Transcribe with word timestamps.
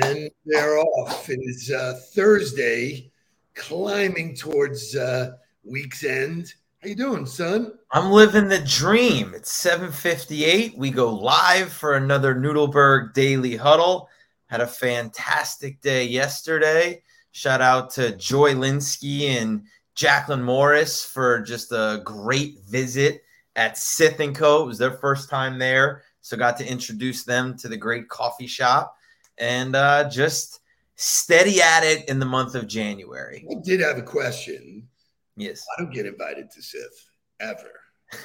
And 0.00 0.30
they're 0.46 0.78
off. 0.78 1.28
It 1.28 1.40
is 1.42 1.70
uh, 1.70 2.00
Thursday, 2.14 3.10
climbing 3.54 4.34
towards 4.34 4.96
uh, 4.96 5.32
week's 5.64 6.04
end. 6.04 6.54
How 6.82 6.88
you 6.88 6.94
doing, 6.94 7.26
son? 7.26 7.74
I'm 7.92 8.10
living 8.10 8.48
the 8.48 8.60
dream. 8.60 9.34
It's 9.34 9.52
7:58. 9.62 10.76
We 10.78 10.90
go 10.90 11.12
live 11.12 11.72
for 11.72 11.94
another 11.94 12.34
Noodleberg 12.34 13.12
Daily 13.12 13.54
Huddle. 13.54 14.08
Had 14.46 14.62
a 14.62 14.66
fantastic 14.66 15.80
day 15.82 16.04
yesterday. 16.04 17.02
Shout 17.32 17.60
out 17.60 17.90
to 17.90 18.16
Joy 18.16 18.54
Linsky 18.54 19.28
and 19.40 19.62
Jacqueline 19.94 20.42
Morris 20.42 21.04
for 21.04 21.40
just 21.40 21.70
a 21.70 22.00
great 22.04 22.58
visit 22.68 23.22
at 23.56 23.76
Sith 23.76 24.18
Co. 24.34 24.62
It 24.62 24.66
was 24.66 24.78
their 24.78 24.92
first 24.92 25.28
time 25.28 25.58
there, 25.58 26.02
so 26.22 26.36
got 26.36 26.56
to 26.58 26.66
introduce 26.66 27.24
them 27.24 27.56
to 27.58 27.68
the 27.68 27.76
great 27.76 28.08
coffee 28.08 28.46
shop 28.46 28.96
and 29.38 29.76
uh, 29.76 30.08
just 30.08 30.60
steady 30.96 31.60
at 31.60 31.84
it 31.84 32.08
in 32.08 32.18
the 32.18 32.26
month 32.26 32.54
of 32.54 32.66
January. 32.66 33.46
I 33.50 33.54
did 33.62 33.80
have 33.80 33.98
a 33.98 34.02
question. 34.02 34.88
Yes, 35.36 35.64
I 35.76 35.82
don't 35.82 35.92
get 35.92 36.06
invited 36.06 36.50
to 36.50 36.62
Sith 36.62 37.08
ever. 37.40 37.72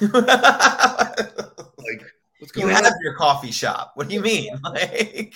like, 0.00 0.12
what's 2.38 2.52
going 2.52 2.68
you 2.68 2.74
on? 2.74 2.78
You 2.78 2.84
have 2.84 2.94
your 3.02 3.14
coffee 3.14 3.50
shop. 3.50 3.92
What 3.94 4.08
do 4.08 4.14
you 4.14 4.20
mean? 4.20 4.58
Like, 4.70 5.34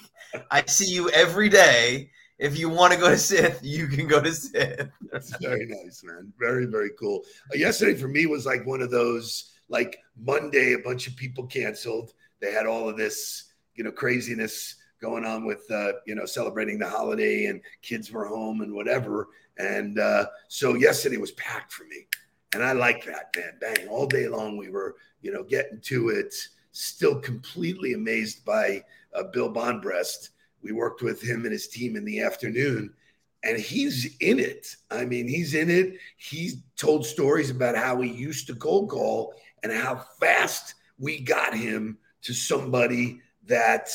I 0.50 0.64
see 0.64 0.86
you 0.86 1.10
every 1.10 1.50
day 1.50 2.10
if 2.42 2.58
you 2.58 2.68
want 2.68 2.92
to 2.92 2.98
go 2.98 3.08
to 3.08 3.16
Sith, 3.16 3.60
you 3.62 3.86
can 3.86 4.08
go 4.08 4.20
to 4.20 4.32
Sith. 4.32 4.90
That's 5.12 5.36
very 5.40 5.64
nice, 5.64 6.02
man. 6.04 6.32
Very, 6.38 6.66
very 6.66 6.90
cool. 6.98 7.22
Uh, 7.52 7.56
yesterday 7.56 7.94
for 7.94 8.08
me 8.08 8.26
was 8.26 8.44
like 8.44 8.66
one 8.66 8.82
of 8.82 8.90
those 8.90 9.52
like 9.68 10.00
Monday, 10.20 10.72
a 10.72 10.78
bunch 10.78 11.06
of 11.06 11.14
people 11.14 11.46
canceled. 11.46 12.12
They 12.40 12.52
had 12.52 12.66
all 12.66 12.88
of 12.88 12.96
this, 12.96 13.52
you 13.74 13.84
know, 13.84 13.92
craziness 13.92 14.74
going 15.02 15.26
on 15.26 15.44
with, 15.44 15.70
uh, 15.70 15.92
you 16.06 16.14
know, 16.14 16.24
celebrating 16.24 16.78
the 16.78 16.88
holiday 16.88 17.46
and 17.46 17.60
kids 17.82 18.10
were 18.10 18.24
home 18.24 18.62
and 18.62 18.72
whatever. 18.72 19.28
And 19.58 19.98
uh, 19.98 20.26
so 20.48 20.74
yesterday 20.74 21.18
was 21.18 21.32
packed 21.32 21.72
for 21.72 21.84
me. 21.84 22.06
And 22.54 22.62
I 22.62 22.72
like 22.72 23.04
that, 23.04 23.34
man. 23.36 23.58
Bang. 23.60 23.88
All 23.88 24.06
day 24.06 24.28
long, 24.28 24.56
we 24.56 24.70
were, 24.70 24.96
you 25.20 25.32
know, 25.32 25.42
getting 25.42 25.80
to 25.82 26.08
it. 26.08 26.34
Still 26.70 27.20
completely 27.20 27.92
amazed 27.92 28.46
by 28.46 28.82
uh, 29.14 29.24
Bill 29.24 29.52
Bondbrest 29.52 30.30
we 30.62 30.72
worked 30.72 31.02
with 31.02 31.20
him 31.20 31.42
and 31.42 31.52
his 31.52 31.68
team 31.68 31.96
in 31.96 32.04
the 32.04 32.20
afternoon, 32.20 32.94
and 33.42 33.58
he's 33.58 34.16
in 34.20 34.38
it. 34.38 34.76
I 34.90 35.04
mean, 35.04 35.26
he's 35.26 35.54
in 35.54 35.70
it. 35.70 35.98
He 36.16 36.52
told 36.76 37.04
stories 37.04 37.50
about 37.50 37.76
how 37.76 38.00
he 38.00 38.10
used 38.10 38.46
to 38.46 38.54
cold 38.54 38.88
call 38.88 39.34
and 39.62 39.72
how 39.72 40.04
fast 40.20 40.74
we 40.98 41.20
got 41.20 41.54
him 41.54 41.98
to 42.22 42.32
somebody 42.32 43.20
that 43.46 43.88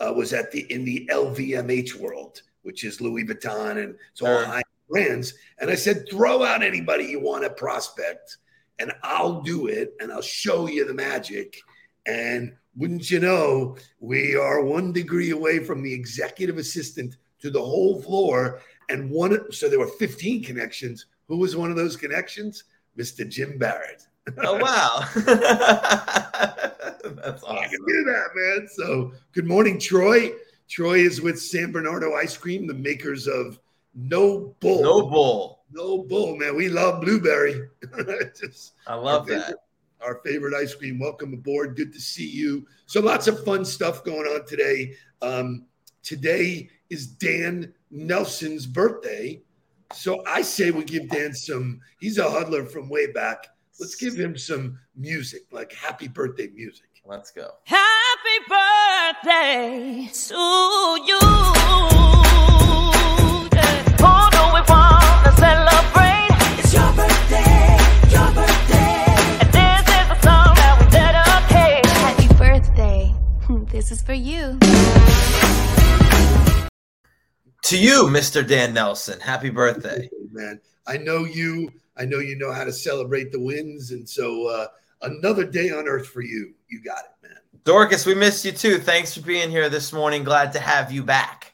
uh, 0.00 0.12
was 0.12 0.32
at 0.32 0.50
the 0.50 0.60
in 0.72 0.84
the 0.84 1.08
LVMH 1.10 1.94
world, 1.94 2.42
which 2.62 2.84
is 2.84 3.00
Louis 3.00 3.24
Vuitton 3.24 3.82
and 3.82 3.96
it's 4.12 4.22
all 4.22 4.44
high 4.44 4.62
brands. 4.88 5.34
And 5.58 5.70
I 5.70 5.74
said, 5.74 6.08
throw 6.10 6.44
out 6.44 6.62
anybody 6.62 7.04
you 7.04 7.20
want 7.20 7.44
to 7.44 7.50
prospect, 7.50 8.38
and 8.78 8.92
I'll 9.02 9.40
do 9.42 9.66
it, 9.66 9.94
and 10.00 10.12
I'll 10.12 10.22
show 10.22 10.68
you 10.68 10.86
the 10.86 10.94
magic. 10.94 11.60
And 12.06 12.54
wouldn't 12.76 13.10
you 13.10 13.20
know, 13.20 13.76
we 14.00 14.36
are 14.36 14.62
one 14.62 14.92
degree 14.92 15.30
away 15.30 15.60
from 15.64 15.82
the 15.82 15.92
executive 15.92 16.58
assistant 16.58 17.16
to 17.40 17.50
the 17.50 17.60
whole 17.60 18.00
floor. 18.02 18.60
And 18.88 19.10
one, 19.10 19.50
so 19.50 19.68
there 19.68 19.78
were 19.78 19.86
15 19.86 20.44
connections. 20.44 21.06
Who 21.28 21.38
was 21.38 21.56
one 21.56 21.70
of 21.70 21.76
those 21.76 21.96
connections? 21.96 22.64
Mr. 22.98 23.28
Jim 23.28 23.58
Barrett. 23.58 24.06
Oh, 24.38 24.58
wow. 24.58 25.04
That's 27.26 27.42
awesome. 27.42 27.56
I 27.56 27.66
can 27.66 27.84
do 27.88 28.04
that, 28.04 28.28
man. 28.36 28.68
So, 28.68 29.12
good 29.32 29.46
morning, 29.46 29.80
Troy. 29.80 30.30
Troy 30.68 30.98
is 30.98 31.20
with 31.20 31.42
San 31.42 31.72
Bernardo 31.72 32.14
Ice 32.14 32.36
Cream, 32.36 32.68
the 32.68 32.74
makers 32.74 33.26
of 33.26 33.58
No 33.96 34.54
Bull. 34.60 34.82
No 34.82 35.08
Bull. 35.08 35.64
No 35.72 36.04
Bull, 36.04 36.36
man. 36.36 36.54
We 36.54 36.68
love 36.68 37.00
blueberry. 37.00 37.68
Just, 38.40 38.74
I 38.86 38.94
love 38.94 39.26
that 39.26 39.56
our 40.00 40.20
favorite 40.24 40.54
ice 40.54 40.72
cream. 40.72 41.00
Welcome 41.00 41.32
aboard. 41.34 41.74
Good 41.74 41.92
to 41.94 42.00
see 42.00 42.28
you. 42.28 42.64
So, 42.86 43.00
lots 43.00 43.26
of 43.26 43.44
fun 43.44 43.64
stuff 43.64 44.04
going 44.04 44.26
on 44.28 44.46
today. 44.46 44.94
Um, 45.20 45.66
today 46.04 46.68
is 46.90 47.08
Dan 47.08 47.74
Nelson's 47.90 48.66
birthday. 48.66 49.42
So, 49.92 50.22
I 50.28 50.42
say 50.42 50.70
we 50.70 50.84
give 50.84 51.10
Dan 51.10 51.34
some, 51.34 51.80
he's 51.98 52.18
a 52.18 52.30
huddler 52.30 52.64
from 52.64 52.88
way 52.88 53.10
back. 53.10 53.48
Let's 53.80 53.96
give 53.96 54.14
him 54.14 54.38
some 54.38 54.78
music, 54.94 55.42
like 55.50 55.72
happy 55.72 56.06
birthday 56.06 56.50
music. 56.54 56.86
Let's 57.08 57.30
go. 57.30 57.50
Happy 57.62 58.38
birthday 58.48 60.10
to 60.12 60.34
you. 61.04 61.18
Happy 71.84 72.34
birthday. 72.34 73.14
This 73.70 73.92
is 73.92 74.02
for 74.02 74.14
you. 74.14 74.58
To 77.62 77.78
you, 77.78 78.08
Mr. 78.08 78.46
Dan 78.46 78.74
Nelson. 78.74 79.20
Happy 79.20 79.50
birthday. 79.50 80.08
Man, 80.32 80.60
I 80.88 80.96
know 80.96 81.24
you. 81.24 81.70
I 81.96 82.04
know 82.04 82.18
you 82.18 82.36
know 82.36 82.52
how 82.52 82.64
to 82.64 82.72
celebrate 82.72 83.30
the 83.30 83.38
wins. 83.40 83.92
And 83.92 84.08
so 84.08 84.48
uh, 84.48 84.66
another 85.02 85.44
day 85.44 85.70
on 85.70 85.86
earth 85.86 86.08
for 86.08 86.22
you. 86.22 86.55
You 86.68 86.82
got 86.82 86.98
it, 86.98 87.28
man. 87.28 87.38
Dorcas, 87.64 88.06
we 88.06 88.14
missed 88.14 88.44
you 88.44 88.52
too. 88.52 88.78
Thanks 88.78 89.14
for 89.14 89.22
being 89.22 89.50
here 89.50 89.68
this 89.68 89.92
morning. 89.92 90.24
Glad 90.24 90.52
to 90.52 90.60
have 90.60 90.92
you 90.92 91.02
back. 91.02 91.52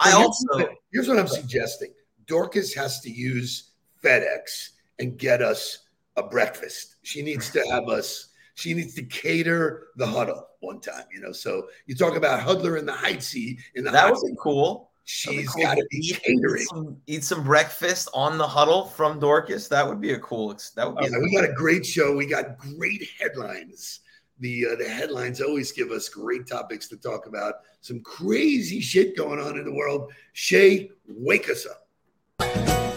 I 0.00 0.10
here's 0.10 0.24
also 0.24 0.46
what, 0.52 0.70
here's 0.92 1.08
what 1.08 1.18
I'm 1.18 1.28
suggesting. 1.28 1.92
Dorcas 2.26 2.74
has 2.74 3.00
to 3.00 3.10
use 3.10 3.70
FedEx 4.02 4.70
and 4.98 5.18
get 5.18 5.42
us 5.42 5.86
a 6.16 6.22
breakfast. 6.22 6.96
She 7.02 7.22
needs 7.22 7.50
to 7.50 7.64
have 7.70 7.88
us 7.88 8.28
she 8.54 8.72
needs 8.72 8.94
to 8.94 9.02
cater 9.02 9.88
the 9.96 10.06
huddle 10.06 10.46
one 10.60 10.80
time, 10.80 11.04
you 11.12 11.20
know. 11.20 11.32
So 11.32 11.68
you 11.86 11.94
talk 11.94 12.16
about 12.16 12.40
Huddler 12.40 12.76
in 12.76 12.86
the 12.86 12.92
height 12.92 13.22
seat 13.22 13.60
in 13.74 13.84
the 13.84 13.90
that 13.90 14.10
would 14.10 14.20
be 14.26 14.36
cool. 14.40 14.90
She's 15.06 15.50
cool. 15.50 15.62
got 15.62 15.74
to 15.74 15.86
be 15.90 15.98
eat, 15.98 16.22
catering. 16.22 16.62
Eat 16.62 16.68
some, 16.68 16.96
eat 17.06 17.24
some, 17.24 17.44
breakfast 17.44 18.08
on 18.14 18.38
the 18.38 18.46
huddle 18.46 18.86
from 18.86 19.18
Dorcas. 19.18 19.68
That 19.68 19.86
would 19.86 20.00
be 20.00 20.12
a 20.12 20.18
cool. 20.18 20.56
That 20.76 20.86
would 20.86 20.96
be. 20.96 21.14
Uh, 21.14 21.20
we 21.20 21.34
got 21.34 21.44
a 21.44 21.52
great 21.52 21.84
show. 21.84 22.16
We 22.16 22.26
got 22.26 22.56
great 22.56 23.06
headlines. 23.20 24.00
The 24.40 24.66
uh, 24.72 24.76
the 24.76 24.88
headlines 24.88 25.40
always 25.40 25.72
give 25.72 25.90
us 25.90 26.08
great 26.08 26.46
topics 26.46 26.88
to 26.88 26.96
talk 26.96 27.26
about. 27.26 27.54
Some 27.80 28.00
crazy 28.00 28.80
shit 28.80 29.16
going 29.16 29.38
on 29.38 29.58
in 29.58 29.64
the 29.64 29.72
world. 29.72 30.12
Shay, 30.32 30.90
wake 31.06 31.48
us 31.48 31.66
up. 31.66 32.93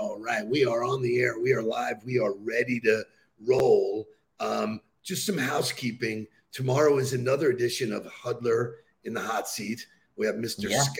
All 0.00 0.18
right, 0.18 0.46
we 0.46 0.64
are 0.64 0.82
on 0.82 1.02
the 1.02 1.20
air. 1.20 1.38
We 1.38 1.52
are 1.52 1.62
live. 1.62 2.02
We 2.06 2.18
are 2.18 2.32
ready 2.32 2.80
to 2.80 3.04
roll. 3.46 4.08
Um, 4.40 4.80
just 5.02 5.26
some 5.26 5.36
housekeeping. 5.36 6.26
Tomorrow 6.52 6.96
is 6.96 7.12
another 7.12 7.50
edition 7.50 7.92
of 7.92 8.06
Huddler 8.06 8.76
in 9.04 9.12
the 9.12 9.20
Hot 9.20 9.46
Seat. 9.46 9.86
We 10.16 10.24
have 10.24 10.36
Mr. 10.36 10.70
Yeah. 10.70 10.80
Scott 10.80 10.96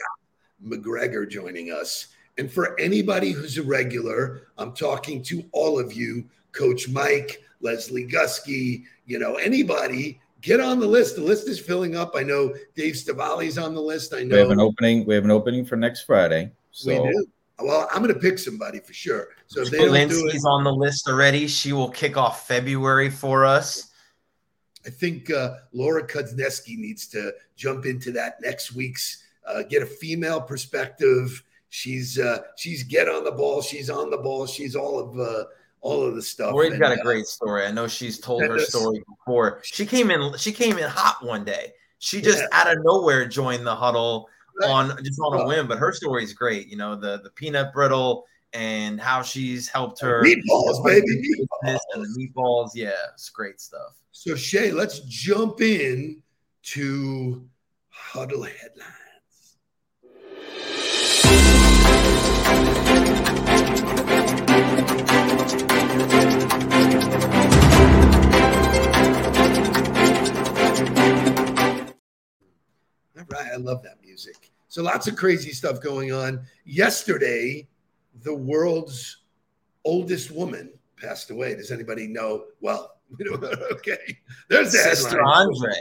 McGregor 0.63 1.27
joining 1.27 1.73
us. 1.73 2.09
And 2.37 2.53
for 2.53 2.79
anybody 2.79 3.31
who's 3.31 3.57
a 3.57 3.63
regular, 3.63 4.49
I'm 4.59 4.75
talking 4.75 5.23
to 5.25 5.45
all 5.53 5.79
of 5.79 5.95
you, 5.95 6.29
Coach 6.53 6.87
Mike, 6.91 7.43
Leslie 7.63 8.07
Gusky, 8.07 8.85
you 9.07 9.19
know, 9.19 9.37
anybody, 9.37 10.21
get 10.43 10.61
on 10.61 10.79
the 10.79 10.87
list. 10.87 11.17
The 11.17 11.23
list 11.23 11.49
is 11.49 11.59
filling 11.59 11.97
up. 11.97 12.13
I 12.15 12.23
know 12.23 12.55
Dave 12.77 12.97
Stavali's 12.97 13.57
on 13.57 13.75
the 13.75 13.81
list. 13.81 14.13
I 14.13 14.25
know 14.25 14.35
we 14.35 14.41
have 14.43 14.51
an 14.51 14.61
opening. 14.61 15.07
We 15.07 15.15
have 15.15 15.25
an 15.25 15.31
opening 15.31 15.65
for 15.65 15.77
next 15.77 16.03
Friday. 16.03 16.53
So 16.71 17.03
we 17.03 17.11
do. 17.11 17.27
Well, 17.63 17.89
I'm 17.93 18.03
going 18.03 18.15
to 18.15 18.21
pick 18.21 18.39
somebody 18.39 18.81
for 18.81 18.93
sure. 18.93 19.29
So 19.47 19.63
if 19.63 19.71
they 19.71 19.79
don't 19.79 20.09
do 20.09 20.29
it, 20.29 20.45
on 20.45 20.65
the 20.65 20.73
list 20.73 21.09
already. 21.09 21.47
She 21.47 21.73
will 21.73 21.91
kick 21.91 22.17
off 22.17 22.47
February 22.47 23.11
for 23.11 23.45
us. 23.45 23.91
I 24.87 24.91
think 24.91 25.31
uh, 25.31 25.57
Laura 25.73 26.07
Kudzneski 26.07 26.79
needs 26.79 27.07
to 27.09 27.33
jump 27.57 27.85
into 27.85 28.13
that 28.13 28.37
next 28.41 28.73
week's, 28.73 29.23
uh, 29.47 29.63
get 29.65 29.83
a 29.83 29.87
female 29.87 30.41
perspective, 30.41 31.43
She's 31.71 32.19
uh, 32.19 32.41
she's 32.57 32.83
get 32.83 33.09
on 33.09 33.23
the 33.23 33.31
ball. 33.31 33.63
She's 33.63 33.89
on 33.91 34.11
the 34.11 34.19
ball. 34.19 34.45
She's 34.47 34.75
all 34.75 34.99
of 34.99 35.19
uh, 35.19 35.45
all 35.81 36.03
of 36.03 36.17
the 36.17 36.23
stuff. 36.23 36.53
Lori's 36.53 36.73
And, 36.73 36.81
got 36.81 36.93
a 36.93 37.01
uh, 37.01 37.05
great 37.05 37.27
story. 37.27 37.65
I 37.65 37.71
know 37.71 37.87
she's 37.87 38.19
told 38.19 38.43
her 38.43 38.59
story 38.59 39.03
before. 39.09 39.61
She 39.63 39.87
came 39.87 40.11
in. 40.11 40.37
She 40.37 40.51
came 40.51 40.79
in 40.79 40.91
hot 40.91 41.25
one 41.25 41.45
day. 41.45 41.73
She 42.01 42.21
just 42.21 42.39
Yeah. 42.39 42.47
out 42.53 42.77
of 42.77 42.83
nowhere 42.83 43.25
joined 43.27 43.67
the 43.67 43.75
huddle 43.75 44.23
Right. 44.23 44.37
On 44.65 44.97
just 45.05 45.21
on 45.21 45.41
a 45.41 45.47
whim. 45.47 45.67
But 45.69 45.79
her 45.79 45.93
story 45.93 46.25
is 46.25 46.33
great. 46.33 46.69
You 46.69 46.77
know 46.77 46.97
the 46.97 47.21
the 47.23 47.31
peanut 47.31 47.73
brittle 47.73 48.25
and 48.53 49.01
how 49.01 49.23
she's 49.23 49.69
helped 49.69 50.01
her 50.01 50.23
Meatballs, 50.23 50.85
baby, 50.85 51.07
business 51.07 51.81
and 51.95 52.05
meatballs. 52.05 52.15
the 52.15 52.29
meatballs. 52.29 52.71
Yeah, 52.75 52.93
it's 53.13 53.29
great 53.31 53.61
stuff. 53.61 53.97
So 54.13 54.35
Shay, 54.35 54.73
let's 54.73 55.01
jump 55.01 55.61
in 55.61 56.23
to 56.63 57.49
huddle 57.89 58.43
headlines. 58.43 59.57
All 73.17 73.27
right, 73.29 73.53
I 73.53 73.57
love 73.57 73.83
that 73.83 74.01
music. 74.01 74.10
So 74.69 74.83
lots 74.83 75.09
of 75.09 75.17
crazy 75.17 75.53
stuff 75.53 75.81
going 75.81 76.13
on. 76.13 76.45
Yesterday, 76.65 77.69
the 78.23 78.35
world's 78.35 79.19
oldest 79.85 80.31
woman 80.31 80.71
passed 80.97 81.31
away. 81.31 81.55
Does 81.55 81.73
anybody 81.73 82.07
know? 82.07 82.45
Well, 82.61 82.97
okay. 83.73 84.19
There's 84.49 84.73
the 84.73 84.79
Sister 84.79 85.19
headline. 85.19 85.49
Andre, 85.49 85.75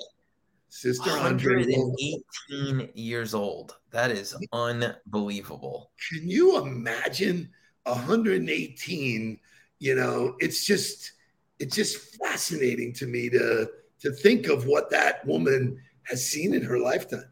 Sister 0.70 1.12
Andre. 1.12 1.66
118 1.66 2.90
years 2.96 3.34
old. 3.34 3.78
That 3.92 4.12
is 4.12 4.36
unbelievable. 4.54 5.92
Can 6.10 6.28
you 6.30 6.58
imagine 6.58 7.50
118? 7.84 9.40
You 9.80 9.96
know, 9.96 10.36
it's 10.40 10.66
just 10.66 11.14
it's 11.60 11.76
just 11.76 12.16
fascinating 12.16 12.94
to 12.94 13.06
me 13.06 13.30
to 13.30 13.70
to 14.00 14.12
think 14.12 14.48
of 14.48 14.66
what 14.66 14.90
that 14.90 15.26
woman 15.26 15.80
has 16.04 16.26
seen 16.26 16.54
in 16.54 16.64
her 16.64 16.80
lifetime. 16.80 17.30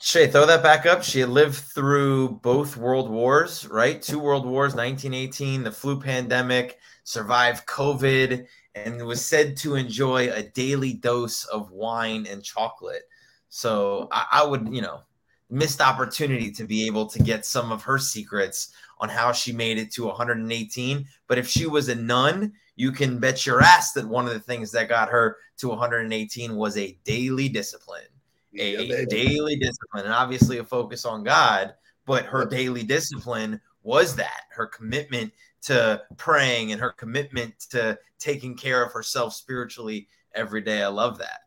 Shay, 0.00 0.28
throw 0.28 0.46
that 0.46 0.62
back 0.62 0.86
up. 0.86 1.02
She 1.02 1.24
lived 1.24 1.56
through 1.56 2.38
both 2.40 2.76
world 2.76 3.10
wars, 3.10 3.66
right? 3.66 4.00
Two 4.00 4.20
world 4.20 4.46
wars, 4.46 4.72
1918, 4.72 5.64
the 5.64 5.72
flu 5.72 6.00
pandemic, 6.00 6.78
survived 7.02 7.66
COVID, 7.66 8.46
and 8.76 9.04
was 9.04 9.26
said 9.26 9.56
to 9.56 9.74
enjoy 9.74 10.30
a 10.30 10.44
daily 10.44 10.92
dose 10.92 11.44
of 11.46 11.72
wine 11.72 12.28
and 12.30 12.44
chocolate. 12.44 13.02
So 13.48 14.06
I, 14.12 14.26
I 14.30 14.46
would, 14.46 14.72
you 14.72 14.82
know, 14.82 15.00
missed 15.50 15.80
opportunity 15.80 16.52
to 16.52 16.64
be 16.64 16.86
able 16.86 17.06
to 17.06 17.18
get 17.18 17.44
some 17.44 17.72
of 17.72 17.82
her 17.82 17.98
secrets 17.98 18.72
on 19.00 19.08
how 19.08 19.32
she 19.32 19.52
made 19.52 19.78
it 19.78 19.90
to 19.94 20.04
118. 20.04 21.06
But 21.26 21.38
if 21.38 21.48
she 21.48 21.66
was 21.66 21.88
a 21.88 21.96
nun, 21.96 22.52
you 22.76 22.92
can 22.92 23.18
bet 23.18 23.44
your 23.44 23.62
ass 23.62 23.94
that 23.94 24.06
one 24.06 24.28
of 24.28 24.32
the 24.32 24.38
things 24.38 24.70
that 24.70 24.88
got 24.88 25.08
her 25.08 25.38
to 25.56 25.68
118 25.70 26.54
was 26.54 26.76
a 26.76 26.96
daily 27.02 27.48
discipline 27.48 28.06
a 28.58 28.84
Yeah, 28.84 29.04
daily 29.08 29.56
discipline 29.56 30.04
and 30.04 30.12
obviously 30.12 30.58
a 30.58 30.64
focus 30.64 31.04
on 31.04 31.24
God, 31.24 31.74
but 32.06 32.24
her 32.26 32.44
daily 32.44 32.82
discipline 32.82 33.60
was 33.82 34.16
that 34.16 34.42
her 34.50 34.66
commitment 34.66 35.32
to 35.62 36.02
praying 36.16 36.72
and 36.72 36.80
her 36.80 36.92
commitment 36.92 37.58
to 37.70 37.98
taking 38.18 38.56
care 38.56 38.84
of 38.84 38.92
herself 38.92 39.34
spiritually 39.34 40.08
every 40.34 40.60
day. 40.60 40.82
I 40.82 40.88
love 40.88 41.18
that. 41.18 41.40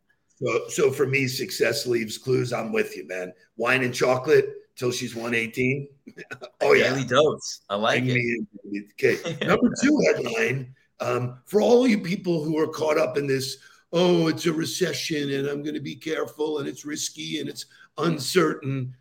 So, 0.44 0.68
so 0.70 0.92
for 0.92 1.06
me, 1.06 1.28
success 1.28 1.86
leaves 1.86 2.18
clues. 2.18 2.52
I'm 2.52 2.72
with 2.72 2.98
you, 2.98 3.08
man. 3.08 3.32
Wine 3.58 3.84
and 3.84 3.94
chocolate 3.94 4.50
till 4.76 4.92
she's 4.92 5.16
118. 5.16 5.88
oh 6.62 6.74
yeah, 6.74 6.90
Daily 6.90 7.06
dose. 7.06 7.62
I 7.70 7.76
like 7.76 8.04
Bring 8.04 8.18
it. 8.18 8.46
me. 8.74 8.84
Okay. 8.94 9.38
Number 9.46 9.72
two 9.82 10.04
headline 10.08 10.74
um, 11.00 11.40
for 11.46 11.62
all 11.62 11.88
you 11.88 12.00
people 12.00 12.44
who 12.44 12.58
are 12.58 12.68
caught 12.68 12.98
up 12.98 13.18
in 13.18 13.28
this. 13.28 13.58
Oh, 13.94 14.28
it's 14.28 14.46
a 14.46 14.54
recession, 14.54 15.32
and 15.34 15.48
I'm 15.48 15.64
going 15.64 15.76
to 15.76 15.82
be 15.82 15.96
careful, 15.96 16.60
and 16.60 16.68
it's 16.68 16.86
risky, 16.86 17.40
and 17.40 17.50
it's 17.50 17.66
uncertain. 17.98 18.96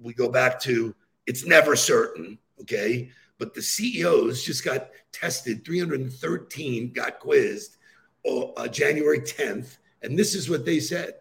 We 0.00 0.12
go 0.12 0.28
back 0.28 0.60
to 0.60 0.94
it's 1.26 1.46
never 1.46 1.76
certain. 1.76 2.38
Okay, 2.60 3.10
but 3.38 3.54
the 3.54 3.62
CEOs 3.62 4.44
just 4.44 4.64
got 4.64 4.90
tested. 5.12 5.64
313 5.64 6.92
got 6.92 7.18
quizzed 7.18 7.76
oh, 8.26 8.52
uh, 8.56 8.68
January 8.68 9.20
10th, 9.20 9.78
and 10.02 10.18
this 10.18 10.34
is 10.34 10.50
what 10.50 10.64
they 10.64 10.80
said: 10.80 11.14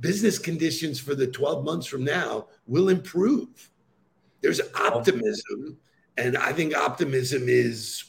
business 0.00 0.38
conditions 0.38 0.98
for 0.98 1.14
the 1.14 1.26
12 1.26 1.64
months 1.64 1.86
from 1.86 2.04
now 2.04 2.48
will 2.66 2.88
improve. 2.88 3.70
There's 4.40 4.60
optimism 4.74 5.78
and 6.18 6.36
I 6.36 6.52
think 6.52 6.76
optimism 6.76 7.44
is 7.46 8.04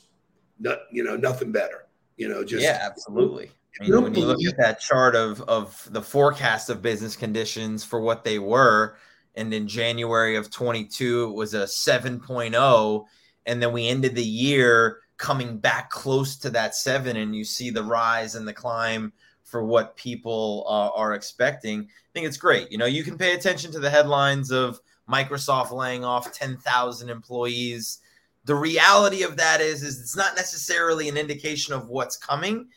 not, 0.60 0.80
you 0.92 1.04
know, 1.04 1.16
nothing 1.16 1.51
better. 1.51 1.86
You 2.18 2.28
know, 2.28 2.44
just 2.44 2.63
yeah, 2.63 2.80
absolutely. 2.81 3.51
Mean, 3.80 4.02
when 4.02 4.14
you 4.14 4.26
look 4.26 4.44
at 4.46 4.58
that 4.58 4.80
chart 4.80 5.16
of 5.16 5.42
of 5.44 5.88
the 5.92 6.02
forecast 6.02 6.70
of 6.70 6.81
business 6.81 7.16
conditions 7.16 7.84
for 7.84 8.02
what 8.02 8.24
they 8.24 8.40
were, 8.40 8.98
and 9.36 9.54
in 9.54 9.68
January 9.68 10.36
of 10.36 10.50
22 10.52 11.30
it 11.30 11.34
was 11.34 11.54
a 11.54 11.64
7.0, 11.64 13.06
and 13.46 13.62
then 13.62 13.72
we 13.72 13.88
ended 13.88 14.16
the 14.16 14.24
year 14.24 15.00
coming 15.18 15.58
back 15.58 15.90
close 15.90 16.36
to 16.38 16.50
that 16.50 16.76
seven, 16.76 17.18
and 17.18 17.36
you 17.36 17.44
see 17.44 17.70
the 17.70 17.84
rise 17.84 18.36
and 18.36 18.48
the 18.48 18.54
climb 18.54 19.14
for 19.44 19.66
what 19.66 19.96
people 19.96 20.66
uh, 20.68 20.90
are 20.96 21.14
expecting. 21.14 21.82
I 21.82 22.10
think 22.14 22.28
it's 22.28 22.38
great. 22.38 22.72
You 22.72 22.78
know, 22.78 22.86
you 22.86 23.04
can 23.04 23.18
pay 23.18 23.34
attention 23.34 23.72
to 23.72 23.80
the 23.80 23.90
headlines 23.90 24.52
of 24.52 24.80
Microsoft 25.10 25.72
laying 25.72 26.06
off 26.06 26.32
10,000 26.32 27.10
employees. 27.10 28.00
The 28.46 28.56
reality 28.56 29.24
of 29.24 29.38
that 29.38 29.60
is, 29.60 29.84
is 29.84 30.00
it's 30.00 30.16
not 30.16 30.36
necessarily 30.36 31.10
an 31.10 31.18
indication 31.18 31.74
of 31.74 31.88
what's 31.88 32.16
coming 32.16 32.68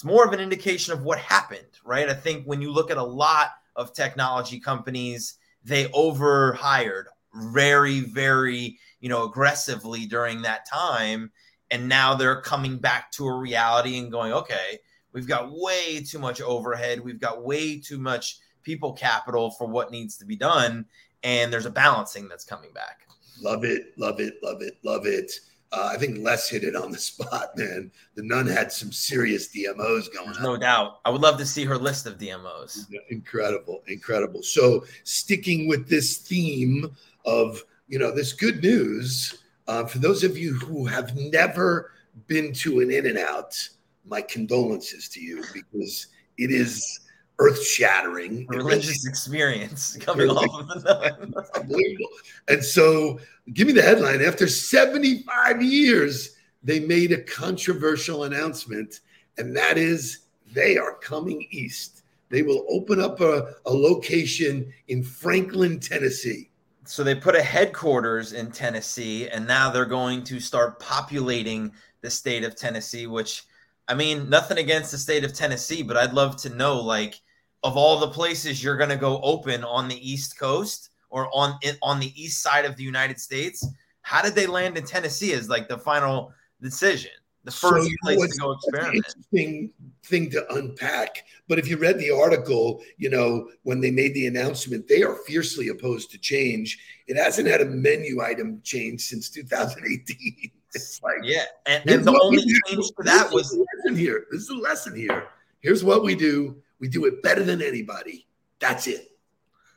it's 0.00 0.04
more 0.06 0.24
of 0.24 0.32
an 0.32 0.40
indication 0.40 0.94
of 0.94 1.02
what 1.02 1.18
happened, 1.18 1.78
right? 1.84 2.08
I 2.08 2.14
think 2.14 2.46
when 2.46 2.62
you 2.62 2.72
look 2.72 2.90
at 2.90 2.96
a 2.96 3.02
lot 3.02 3.50
of 3.76 3.92
technology 3.92 4.58
companies, 4.58 5.34
they 5.62 5.88
overhired 5.92 7.04
very, 7.34 8.00
very, 8.00 8.78
you 9.00 9.10
know, 9.10 9.24
aggressively 9.24 10.06
during 10.06 10.40
that 10.40 10.64
time. 10.66 11.30
And 11.70 11.86
now 11.86 12.14
they're 12.14 12.40
coming 12.40 12.78
back 12.78 13.12
to 13.12 13.26
a 13.26 13.36
reality 13.36 13.98
and 13.98 14.10
going, 14.10 14.32
okay, 14.32 14.78
we've 15.12 15.28
got 15.28 15.50
way 15.52 16.02
too 16.02 16.18
much 16.18 16.40
overhead. 16.40 17.00
We've 17.00 17.20
got 17.20 17.44
way 17.44 17.78
too 17.78 17.98
much 17.98 18.38
people 18.62 18.94
capital 18.94 19.50
for 19.50 19.66
what 19.66 19.90
needs 19.90 20.16
to 20.16 20.24
be 20.24 20.34
done. 20.34 20.86
And 21.24 21.52
there's 21.52 21.66
a 21.66 21.70
balancing 21.70 22.26
that's 22.26 22.46
coming 22.46 22.72
back. 22.72 23.06
love 23.42 23.64
it, 23.64 23.92
love 23.98 24.18
it, 24.18 24.36
love 24.42 24.62
it, 24.62 24.78
love 24.82 25.04
it. 25.04 25.30
Uh, 25.72 25.90
I 25.92 25.98
think 25.98 26.18
Les 26.18 26.48
hit 26.48 26.64
it 26.64 26.74
on 26.74 26.90
the 26.90 26.98
spot, 27.10 27.56
man. 27.56 27.90
The 28.14 28.22
nun 28.22 28.46
had 28.46 28.72
some 28.72 28.90
serious 28.90 29.48
DMOs 29.48 30.12
going 30.12 30.26
There's 30.26 30.38
on. 30.38 30.42
no 30.42 30.56
doubt. 30.56 31.00
I 31.04 31.10
would 31.10 31.20
love 31.20 31.38
to 31.38 31.46
see 31.46 31.64
her 31.64 31.78
list 31.78 32.06
of 32.06 32.18
DMOs. 32.18 32.86
Incredible, 33.10 33.82
incredible. 33.86 34.42
So, 34.42 34.84
sticking 35.04 35.68
with 35.68 35.88
this 35.88 36.18
theme 36.18 36.94
of 37.24 37.62
you 37.88 37.98
know 37.98 38.14
this 38.14 38.32
good 38.32 38.62
news 38.62 39.42
uh, 39.70 39.84
for 39.84 39.98
those 39.98 40.24
of 40.24 40.36
you 40.36 40.54
who 40.54 40.84
have 40.84 41.14
never 41.16 41.92
been 42.26 42.52
to 42.52 42.80
an 42.80 42.90
In 42.90 43.06
and 43.06 43.16
Out, 43.18 43.56
my 44.04 44.20
condolences 44.20 45.08
to 45.10 45.20
you 45.20 45.44
because 45.54 46.08
it 46.38 46.50
is 46.50 47.00
earth 47.40 47.64
shattering. 47.64 48.46
Religious 48.48 49.06
experience 49.06 49.96
coming 50.00 50.30
off 50.30 50.70
of 50.70 50.82
the 50.82 51.50
unbelievable. 51.56 52.10
And 52.48 52.64
so, 52.64 53.18
give 53.52 53.66
me 53.66 53.72
the 53.72 53.82
headline. 53.82 54.22
After 54.22 54.46
75 54.46 55.62
years, 55.62 56.36
they 56.62 56.80
made 56.80 57.12
a 57.12 57.22
controversial 57.22 58.24
announcement, 58.24 59.00
and 59.38 59.56
that 59.56 59.78
is 59.78 60.26
they 60.52 60.76
are 60.76 60.94
coming 60.94 61.46
east. 61.50 62.02
They 62.28 62.42
will 62.42 62.64
open 62.68 63.00
up 63.00 63.20
a, 63.20 63.54
a 63.66 63.72
location 63.72 64.72
in 64.88 65.02
Franklin, 65.02 65.80
Tennessee. 65.80 66.50
So 66.84 67.02
they 67.02 67.14
put 67.14 67.34
a 67.34 67.42
headquarters 67.42 68.32
in 68.32 68.50
Tennessee, 68.50 69.28
and 69.28 69.46
now 69.46 69.70
they're 69.70 69.84
going 69.84 70.22
to 70.24 70.40
start 70.40 70.78
populating 70.80 71.72
the 72.02 72.10
state 72.10 72.44
of 72.44 72.56
Tennessee. 72.56 73.06
Which, 73.06 73.44
I 73.88 73.94
mean, 73.94 74.28
nothing 74.28 74.58
against 74.58 74.90
the 74.90 74.98
state 74.98 75.24
of 75.24 75.32
Tennessee, 75.32 75.82
but 75.82 75.96
I'd 75.96 76.12
love 76.12 76.36
to 76.38 76.50
know, 76.50 76.80
like, 76.80 77.20
of 77.62 77.76
all 77.76 77.98
the 77.98 78.08
places 78.08 78.62
you're 78.62 78.76
going 78.76 78.90
to 78.90 78.96
go 78.96 79.20
open 79.22 79.64
on 79.64 79.88
the 79.88 80.10
East 80.10 80.38
Coast 80.38 80.90
or 81.10 81.28
on 81.34 81.58
on 81.82 82.00
the 82.00 82.12
east 82.20 82.42
side 82.42 82.64
of 82.64 82.76
the 82.76 82.82
United 82.82 83.20
States, 83.20 83.66
how 84.02 84.22
did 84.22 84.34
they 84.34 84.46
land 84.46 84.78
in 84.78 84.84
Tennessee 84.84 85.32
as 85.32 85.48
like 85.48 85.68
the 85.68 85.78
final 85.78 86.32
decision, 86.62 87.10
the 87.44 87.50
first 87.50 87.88
know, 87.88 87.96
place 88.02 88.34
to 88.34 88.40
go 88.40 88.52
experiment? 88.52 88.96
interesting 88.96 89.70
thing 90.04 90.30
to 90.30 90.54
unpack. 90.54 91.24
But 91.48 91.58
if 91.58 91.68
you 91.68 91.76
read 91.76 91.98
the 91.98 92.10
article, 92.10 92.80
you 92.96 93.10
know, 93.10 93.48
when 93.64 93.80
they 93.80 93.90
made 93.90 94.14
the 94.14 94.26
announcement, 94.26 94.88
they 94.88 95.02
are 95.02 95.16
fiercely 95.26 95.68
opposed 95.68 96.10
to 96.12 96.18
change. 96.18 96.78
It 97.06 97.16
hasn't 97.16 97.48
had 97.48 97.60
a 97.60 97.66
menu 97.66 98.22
item 98.22 98.60
change 98.62 99.02
since 99.02 99.28
2018. 99.30 100.50
It's 100.72 101.02
like, 101.02 101.16
Yeah, 101.24 101.46
and, 101.66 101.82
and 101.90 102.04
the 102.04 102.16
only 102.22 102.44
change 102.44 102.86
to 102.86 103.02
that 103.02 103.32
was 103.32 103.58
lesson 103.58 103.98
here. 103.98 104.26
This 104.30 104.42
is 104.42 104.46
the 104.46 104.54
lesson 104.54 104.94
here. 104.94 105.26
Here's 105.58 105.82
what 105.82 106.04
we 106.04 106.14
do. 106.14 106.62
We 106.80 106.88
do 106.88 107.04
it 107.04 107.22
better 107.22 107.44
than 107.44 107.62
anybody. 107.62 108.26
That's 108.58 108.86
it. 108.86 109.16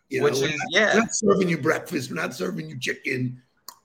You 0.10 0.24
which 0.24 0.40
know, 0.40 0.48
is 0.48 0.52
we're 0.52 0.80
yeah. 0.80 0.94
not 0.94 1.14
serving 1.16 1.50
you 1.50 1.58
breakfast. 1.58 2.10
We're 2.10 2.22
not 2.22 2.34
serving 2.34 2.70
you 2.70 2.80
chicken. 2.80 3.42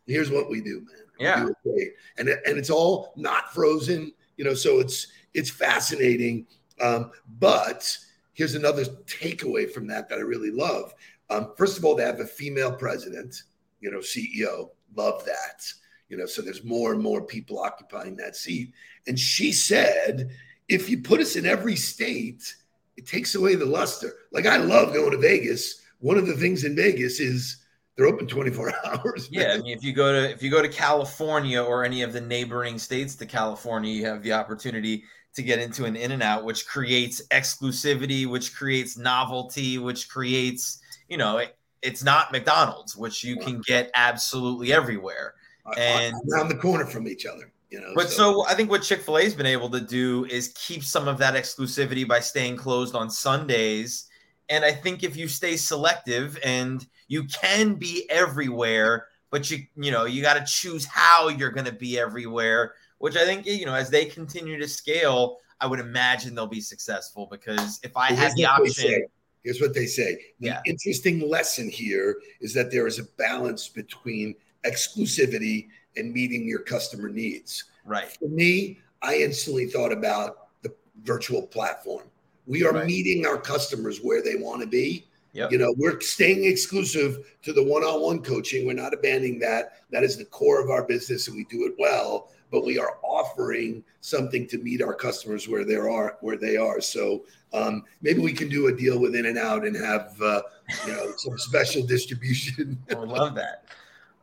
Here's 0.07 0.31
what 0.31 0.49
we 0.49 0.61
do, 0.61 0.81
man. 0.81 1.05
We 1.19 1.25
Yeah. 1.25 1.45
do 1.45 1.55
it 1.77 1.95
and 2.19 2.29
and 2.29 2.59
it's 2.59 2.71
all 2.71 3.13
not 3.17 3.55
frozen, 3.55 4.13
you 4.37 4.45
know. 4.45 4.55
So 4.55 4.81
it's 4.81 5.09
it's 5.35 5.51
fascinating. 5.51 6.47
Um, 6.81 7.13
but 7.39 7.97
here's 8.35 8.55
another 8.55 8.85
takeaway 9.07 9.71
from 9.71 9.87
that 9.89 10.09
that 10.09 10.19
I 10.19 10.23
really 10.23 10.51
love. 10.51 10.95
Um, 11.31 11.53
first 11.57 11.79
of 11.79 11.85
all, 11.85 11.95
they 11.95 12.05
have 12.05 12.21
a 12.21 12.27
female 12.27 12.73
president, 12.73 13.43
you 13.81 13.91
know, 13.91 13.99
CEO. 13.99 14.71
Love 14.95 15.25
that. 15.25 15.65
You 16.09 16.17
know, 16.17 16.27
so 16.27 16.41
there's 16.41 16.65
more 16.65 16.93
and 16.93 17.03
more 17.03 17.21
people 17.21 17.59
occupying 17.59 18.17
that 18.17 18.35
seat. 18.35 18.73
And 19.07 19.19
she 19.19 19.53
said, 19.53 20.31
if 20.67 20.89
you 20.89 21.03
put 21.03 21.21
us 21.21 21.37
in 21.37 21.45
every 21.45 21.77
state, 21.77 22.55
it 22.99 23.07
takes 23.07 23.37
away 23.37 23.55
the 23.55 23.65
luster. 23.65 24.13
Like 24.33 24.45
I 24.47 24.57
love 24.57 24.93
going 24.93 25.13
to 25.13 25.19
Vegas. 25.19 25.81
One 26.01 26.19
of 26.19 26.27
the 26.27 26.35
things 26.35 26.65
in 26.65 26.75
Vegas 26.75 27.21
is 27.21 27.65
they're 27.97 28.07
open 28.07 28.27
24 28.27 28.73
hours. 28.85 29.29
Yeah, 29.31 29.55
I 29.55 29.59
mean, 29.59 29.77
if 29.77 29.85
you 29.85 29.93
go 29.93 30.13
to 30.13 30.31
if 30.31 30.43
you 30.43 30.51
go 30.51 30.61
to 30.61 30.69
California 30.69 31.63
or 31.63 31.85
any 31.85 32.03
of 32.03 32.13
the 32.13 32.21
neighboring 32.21 32.77
states 32.77 33.15
to 33.17 33.27
California, 33.27 33.93
you 33.93 34.05
have 34.05 34.25
the 34.25 34.33
opportunity 34.33 35.05
to 35.35 35.43
get 35.45 35.61
into 35.61 35.85
an 35.85 35.95
in 35.95 36.11
and 36.11 36.23
out, 36.23 36.45
which 36.45 36.67
creates 36.67 37.25
exclusivity, 37.29 38.27
which 38.27 38.57
creates 38.57 38.99
novelty, 38.99 39.79
which 39.79 40.09
creates, 40.09 40.81
you 41.09 41.17
know, 41.17 41.39
it, 41.39 41.57
it's 41.83 42.03
not 42.03 42.33
McDonald's, 42.33 42.97
which 42.97 43.23
you 43.23 43.37
can 43.37 43.61
get 43.61 43.93
absolutely 43.95 44.73
everywhere. 44.73 45.35
and- 45.77 46.15
around 46.33 46.49
the 46.49 46.57
corner 46.57 46.85
from 46.85 47.07
each 47.07 47.27
other. 47.27 47.53
You 47.71 47.81
know, 47.81 47.93
But 47.95 48.09
so 48.11 48.47
I 48.47 48.55
think 48.55 48.71
what 48.71 48.83
Chick 48.83 49.03
fil 49.03 49.19
A's 49.19 49.35
been 49.35 49.47
able 49.47 49.69
to 49.71 49.81
do 49.81 50.25
is 50.27 50.53
keep 50.57 50.83
some 50.83 51.07
of 51.07 51.19
that 51.19 51.35
exclusivity 51.35 52.09
by 52.09 52.21
staying 52.21 52.57
closed 52.57 52.95
on 52.95 53.11
Sundays. 53.11 54.07
And 54.49 54.65
I 54.65 54.73
think 54.73 55.03
if 55.03 55.17
you 55.17 55.29
stay 55.29 55.57
selective 55.57 56.39
and 56.43 56.87
you 57.09 57.25
can 57.25 57.75
be 57.75 58.07
everywhere, 58.09 59.07
but 59.31 59.51
you 59.51 59.59
you 59.77 59.91
know 59.91 60.07
you 60.07 60.23
got 60.23 60.35
to 60.35 60.45
choose 60.51 60.87
how 60.87 61.29
you're 61.29 61.51
going 61.51 61.67
to 61.67 61.73
be 61.73 61.99
everywhere, 61.99 62.75
which 62.99 63.17
I 63.17 63.27
think 63.27 63.45
you 63.45 63.67
know 63.67 63.75
as 63.75 63.91
they 63.91 64.07
continue 64.07 64.59
to 64.59 64.67
scale, 64.69 65.37
I 65.61 65.67
would 65.67 65.81
imagine 65.81 66.35
they'll 66.35 66.47
be 66.47 66.63
successful 66.63 67.29
because 67.31 67.81
if 67.83 67.95
I 67.97 68.13
had 68.13 68.33
the 68.37 68.47
option. 68.47 69.05
Here's 69.45 69.61
what 69.61 69.73
they 69.73 69.87
say. 69.87 70.19
The 70.41 70.49
Yeah. 70.49 70.61
interesting 70.67 71.21
lesson 71.27 71.71
here 71.71 72.19
is 72.41 72.53
that 72.55 72.71
there 72.73 72.87
is 72.87 72.99
a 72.99 73.05
balance 73.17 73.69
between 73.69 74.35
exclusivity 74.65 75.69
and 75.99 76.13
meeting 76.13 76.47
your 76.49 76.61
customer 76.61 77.09
needs. 77.09 77.65
right? 77.85 78.09
For 78.21 78.29
me, 78.29 78.79
I 79.03 79.17
instantly 79.17 79.67
thought 79.67 79.93
about 79.93 80.49
the 80.63 80.75
virtual 81.05 81.43
platform. 81.47 82.05
We 82.47 82.65
are 82.65 82.73
Right. 82.73 82.87
meeting 82.87 83.25
our 83.27 83.39
customers 83.39 84.01
where 84.03 84.23
they 84.23 84.37
want 84.37 84.61
to 84.63 84.67
be. 84.67 85.07
Yep. 85.33 85.53
You 85.53 85.59
know, 85.59 85.75
we're 85.77 86.01
staying 86.01 86.45
exclusive 86.45 87.25
to 87.43 87.53
the 87.53 87.63
one-on-one 87.63 88.23
coaching. 88.23 88.67
We're 88.67 88.73
not 88.75 88.93
abandoning 88.95 89.39
that. 89.41 89.83
That 89.91 90.03
is 90.03 90.17
the 90.17 90.25
core 90.25 90.61
of 90.61 90.69
our 90.71 90.83
business, 90.85 91.29
and 91.29 91.37
we 91.37 91.45
do 91.45 91.65
it 91.67 91.75
well. 91.79 92.31
But 92.51 92.65
we 92.65 92.79
are 92.79 92.97
offering 93.03 93.85
something 94.01 94.47
to 94.49 94.59
meet 94.59 94.81
our 94.83 94.95
customers 94.95 95.47
where 95.49 95.65
they 95.65 95.77
are, 95.77 96.17
where 96.23 96.37
they 96.39 96.57
are. 96.57 96.81
So 96.81 97.25
um, 97.53 97.85
maybe 98.01 98.21
we 98.21 98.33
can 98.33 98.49
do 98.49 98.69
a 98.69 98.73
deal 98.73 98.99
with 98.99 99.15
In 99.15 99.27
and 99.27 99.37
Out 99.39 99.67
and 99.67 99.77
have 99.77 100.21
uh, 100.21 100.43
you 100.87 100.93
know 100.93 101.13
some 101.17 101.39
special 101.39 101.83
distribution. 101.87 102.79
I 102.91 102.95
would 102.95 103.11
love 103.11 103.35
that. 103.35 103.65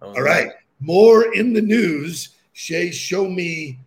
I 0.02 0.06
would 0.08 0.18
All 0.18 0.24
love 0.24 0.26
right, 0.26 0.52
more 0.86 1.34
in 1.34 1.54
the 1.54 1.62
news. 1.62 2.30
Shay, 2.54 2.92
show 2.92 3.28
me 3.28 3.80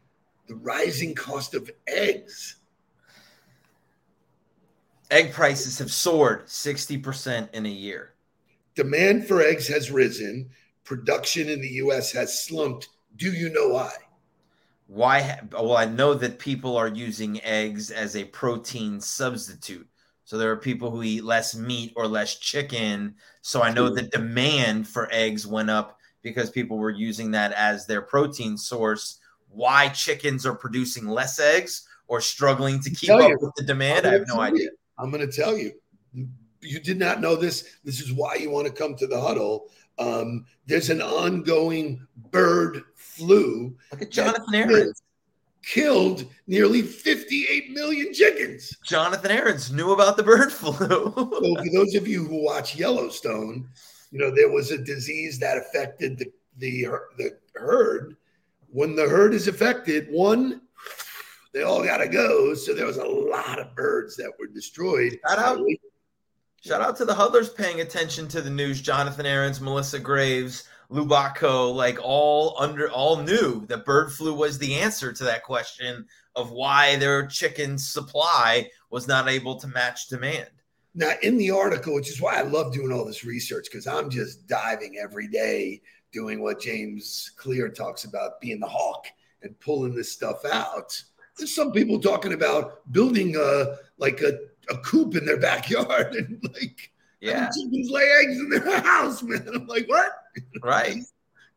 the 0.49 0.57
rising 0.57 1.15
cost 1.15 1.55
of 1.55 1.71
eggs. 1.87 2.57
Egg 5.11 5.33
prices 5.33 5.79
have 5.79 5.93
soared 5.93 6.47
60% 6.47 7.55
in 7.55 7.67
a 7.67 7.71
year. 7.71 8.15
Demand 8.75 9.27
for 9.27 9.41
eggs 9.41 9.69
has 9.69 9.91
risen. 9.91 10.51
Production 10.85 11.49
in 11.49 11.61
the 11.61 11.69
U.S. 11.69 12.13
has 12.13 12.45
slumped. 12.45 12.89
Do 13.17 13.33
you 13.33 13.51
know 13.51 13.69
why? 13.69 13.93
Why? 14.87 15.41
Well, 15.53 15.77
I 15.77 15.85
know 15.85 16.15
that 16.15 16.39
people 16.39 16.77
are 16.77 16.89
using 16.89 17.43
eggs 17.43 17.91
as 17.91 18.17
a 18.17 18.25
protein 18.25 19.01
substitute. 19.01 19.87
So 20.25 20.37
there 20.37 20.51
are 20.51 20.57
people 20.57 20.91
who 20.91 21.03
eat 21.03 21.25
less 21.25 21.55
meat 21.55 21.93
or 21.97 22.07
less 22.07 22.37
chicken. 22.37 23.15
So 23.41 23.63
I 23.63 23.73
know 23.73 23.89
the 23.89 24.03
demand 24.03 24.87
for 24.89 25.09
eggs 25.11 25.47
went 25.47 25.71
up 25.71 25.98
because 26.23 26.51
people 26.51 26.79
were 26.79 26.91
using 26.91 27.31
that 27.33 27.53
as 27.53 27.87
their 27.87 28.03
protein 28.03 28.57
source. 28.57 29.19
Why 29.49 29.89
chickens 29.89 30.45
are 30.45 30.55
producing 30.55 31.07
less 31.07 31.39
eggs 31.39 31.87
or 32.07 32.21
struggling 32.21 32.81
to 32.81 32.91
keep 32.91 33.11
up 33.11 33.29
you. 33.29 33.39
with 33.41 33.55
the 33.57 33.63
demand, 33.63 34.07
I'm 34.07 34.13
have 34.13 34.29
no 34.29 34.41
idea. 34.41 34.65
you. 34.65 34.71
I'm 34.99 35.11
going 35.11 35.29
to 35.29 35.33
tell 35.33 35.57
you. 35.57 35.73
You 36.61 36.81
did 36.81 36.99
not 36.99 37.21
know 37.21 37.37
this. 37.37 37.77
This 37.85 38.01
is 38.01 38.13
why 38.13 38.35
you 38.35 38.51
want 38.51 38.67
to 38.67 38.73
come 38.73 38.97
to 38.97 39.07
the 39.07 39.21
huddle. 39.21 39.69
Um, 39.99 40.45
there's 40.67 40.91
an 40.91 41.01
ongoing 41.03 42.07
bird 42.31 42.83
flu 42.95 43.77
Look 43.91 44.03
at 44.03 44.11
Jonathan 44.11 44.55
Aarons. 44.55 45.03
killed 45.65 46.25
nearly 46.47 46.83
58 46.83 47.71
million 47.73 48.13
chickens. 48.15 48.77
Jonathan 48.85 49.31
Aarons 49.31 49.73
knew 49.73 49.93
about 49.93 50.17
the 50.17 50.23
bird 50.23 50.53
flu. 50.53 50.77
So 50.77 51.13
for 51.15 51.71
those 51.73 51.95
of 51.95 52.07
you 52.09 52.25
who 52.27 52.43
watch 52.43 52.77
Yellowstone, 52.77 53.69
you 54.11 54.19
know 54.19 54.31
there 54.31 54.51
was 54.51 54.71
a 54.71 54.79
disease 54.79 55.39
that 55.39 55.59
affected 55.59 56.19
the 56.19 56.33
the, 56.59 56.87
the 57.17 57.39
herd. 57.55 58.17
When 58.71 58.95
the 58.95 59.09
herd 59.09 59.33
is 59.33 59.49
affected, 59.49 60.09
one, 60.11 60.61
they 61.55 61.63
all 61.63 61.83
got 61.83 61.99
to 61.99 62.09
go. 62.09 62.55
So 62.55 62.75
there 62.75 62.87
was 62.87 62.99
a 62.99 63.05
lot 63.05 63.59
of 63.59 63.75
birds 63.75 64.17
that 64.17 64.33
were 64.39 64.47
destroyed. 64.47 65.19
Shout 65.27 65.39
out. 65.39 65.61
Shout 66.65 66.81
out 66.81 66.97
to 66.97 67.05
the 67.05 67.15
huddlers 67.15 67.51
paying 67.51 67.81
attention 67.81 68.27
to 68.29 68.43
the 68.43 68.51
news. 68.51 68.83
Jonathan 68.83 69.27
Aarons, 69.27 69.61
Melissa 69.61 70.01
Graves, 70.01 70.65
Lubaco, 70.91 71.73
like 71.73 71.99
all 72.03 72.57
under 72.59 72.91
all 72.91 73.17
knew 73.23 73.65
that 73.67 73.85
bird 73.85 74.13
flu 74.13 74.35
was 74.35 74.59
the 74.59 74.75
answer 74.75 75.13
to 75.13 75.25
that 75.25 75.45
question 75.45 76.05
of 76.35 76.51
why 76.51 76.97
their 76.97 77.27
chicken 77.27 77.79
supply 77.79 78.69
was 78.91 79.07
not 79.07 79.29
able 79.29 79.57
to 79.57 79.69
match 79.69 80.09
demand. 80.09 80.51
Now, 80.99 81.13
in 81.23 81.37
the 81.37 81.53
article, 81.53 81.95
which 81.95 82.11
is 82.11 82.21
why 82.21 82.39
I 82.39 82.43
love 82.43 82.73
doing 82.73 82.91
all 82.91 83.05
this 83.05 83.25
research, 83.25 83.69
because 83.71 83.87
I'm 83.87 84.11
just 84.11 84.49
diving 84.49 84.97
every 85.01 85.29
day 85.29 85.81
doing 86.11 86.43
what 86.43 86.61
James 86.61 87.31
Clear 87.37 87.69
talks 87.69 88.03
about 88.03 88.41
being 88.41 88.59
the 88.59 88.67
hawk 88.67 89.07
and 89.43 89.59
pulling 89.61 89.95
this 89.95 90.11
stuff 90.11 90.45
out. 90.45 91.01
There's 91.37 91.55
some 91.55 91.71
people 91.71 92.01
talking 92.01 92.33
about 92.33 92.91
building 92.91 93.37
a 93.37 93.77
like 93.99 94.23
a, 94.23 94.41
a 94.75 94.79
coop 94.79 95.15
in 95.15 95.25
their 95.25 95.39
backyard 95.39 96.15
and 96.17 96.41
like 96.53 96.91
Yeah, 97.21 97.49
chickens 97.49 97.91
lay 97.91 98.11
eggs 98.21 98.37
in 98.41 98.49
their 98.51 98.81
house, 98.83 99.23
man. 99.23 99.49
I'm 99.55 99.69
like, 99.69 99.89
what? 99.89 100.11
right. 100.65 100.97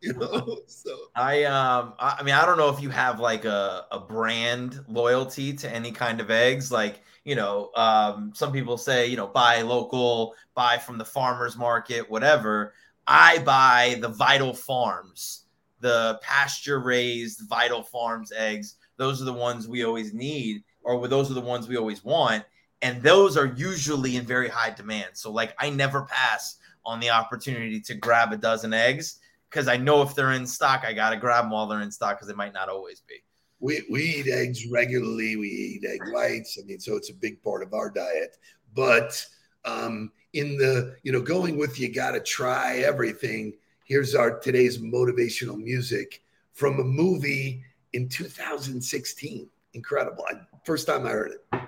You 0.03 0.13
know, 0.13 0.58
so. 0.65 0.98
I 1.15 1.43
um 1.43 1.93
I 2.00 2.24
mean 2.24 2.34
I 2.34 2.43
don't 2.46 2.58
know 2.58 2.70
if 2.70 2.81
you 2.81 2.89
have 2.89 3.20
like 3.20 3.46
a, 3.46 3.86
a 3.91 4.00
brand 4.00 4.84
loyalty 4.88 5.53
to 5.53 5.70
any 5.70 5.91
kind 5.91 6.20
of 6.20 6.31
eggs. 6.31 6.72
Like 6.72 7.01
you 7.24 7.36
know 7.36 7.70
um 7.75 8.31
some 8.34 8.51
people 8.51 8.79
say 8.79 9.05
you 9.05 9.15
know 9.15 9.27
buy 9.27 9.62
local 9.62 10.34
buy 10.55 10.79
from 10.79 10.98
the 10.98 11.05
farmers 11.05 11.55
market 11.55 12.10
whatever. 12.10 12.74
I 13.05 13.39
buy 13.39 13.98
the 14.01 14.08
Vital 14.10 14.53
Farms 14.53 15.46
the 15.81 16.20
pasture 16.24 16.79
raised 16.79 17.41
Vital 17.48 17.84
Farms 17.84 18.31
eggs. 18.36 18.75
Those 18.98 19.22
are 19.22 19.25
the 19.25 19.34
ones 19.34 19.67
we 19.67 19.84
always 19.84 20.13
need 20.13 20.63
or 20.84 21.08
those 21.08 21.29
are 21.29 21.36
the 21.36 21.41
ones 21.41 21.67
we 21.67 21.77
always 21.77 22.03
want 22.03 22.43
and 22.81 23.03
those 23.03 23.38
are 23.38 23.53
usually 23.55 24.15
in 24.15 24.25
very 24.25 24.50
high 24.50 24.72
demand. 24.72 25.10
So 25.13 25.31
like 25.31 25.53
I 25.60 25.70
never 25.70 26.03
pass 26.05 26.58
on 26.86 27.00
the 27.00 27.12
opportunity 27.12 27.79
to 27.81 27.93
grab 27.93 28.34
a 28.34 28.38
dozen 28.38 28.74
eggs 28.74 29.20
because 29.51 29.67
I 29.67 29.75
know 29.75 30.01
if 30.01 30.15
they're 30.15 30.31
in 30.31 30.48
stock, 30.48 30.84
I 30.88 30.93
gotta 30.93 31.17
grab 31.17 31.43
them 31.43 31.51
while 31.51 31.67
they're 31.67 31.81
in 31.81 31.91
stock 31.91 32.17
because 32.17 32.29
they 32.29 32.34
might 32.34 32.53
not 32.53 32.70
always 32.70 33.01
be. 33.01 33.15
we, 33.60 33.84
we 33.91 34.01
eat 34.01 34.27
eggs 34.27 34.65
regularly. 34.67 35.36
We 35.36 35.48
eat 35.48 35.86
egg 35.86 36.01
whites. 36.12 36.58
I 36.60 36.65
mean, 36.65 36.79
so 36.79 36.96
it's 36.96 37.10
a 37.10 37.13
big 37.13 37.43
part 37.43 37.62
of 37.62 37.74
our 37.74 37.89
diet. 37.89 38.38
But 38.74 39.24
um, 39.65 40.12
in 40.34 40.58
the, 40.58 40.96
you 41.03 41.12
know, 41.12 41.22
going 41.22 41.58
with 41.58 41.79
you 41.79 41.93
got 41.93 42.12
to 42.12 42.22
try 42.22 42.77
everything. 42.77 43.53
Here's 43.84 44.15
our 44.15 44.39
today's 44.39 44.79
motivational 44.79 45.62
music 45.62 46.24
from 46.53 46.79
a 46.79 46.84
movie 46.84 47.63
in 47.93 48.08
2016. 48.08 49.50
Incredible. 49.74 50.25
I, 50.29 50.36
first 50.65 50.88
time 50.88 51.05
I 51.05 51.10
heard 51.10 51.31
it. 51.31 51.62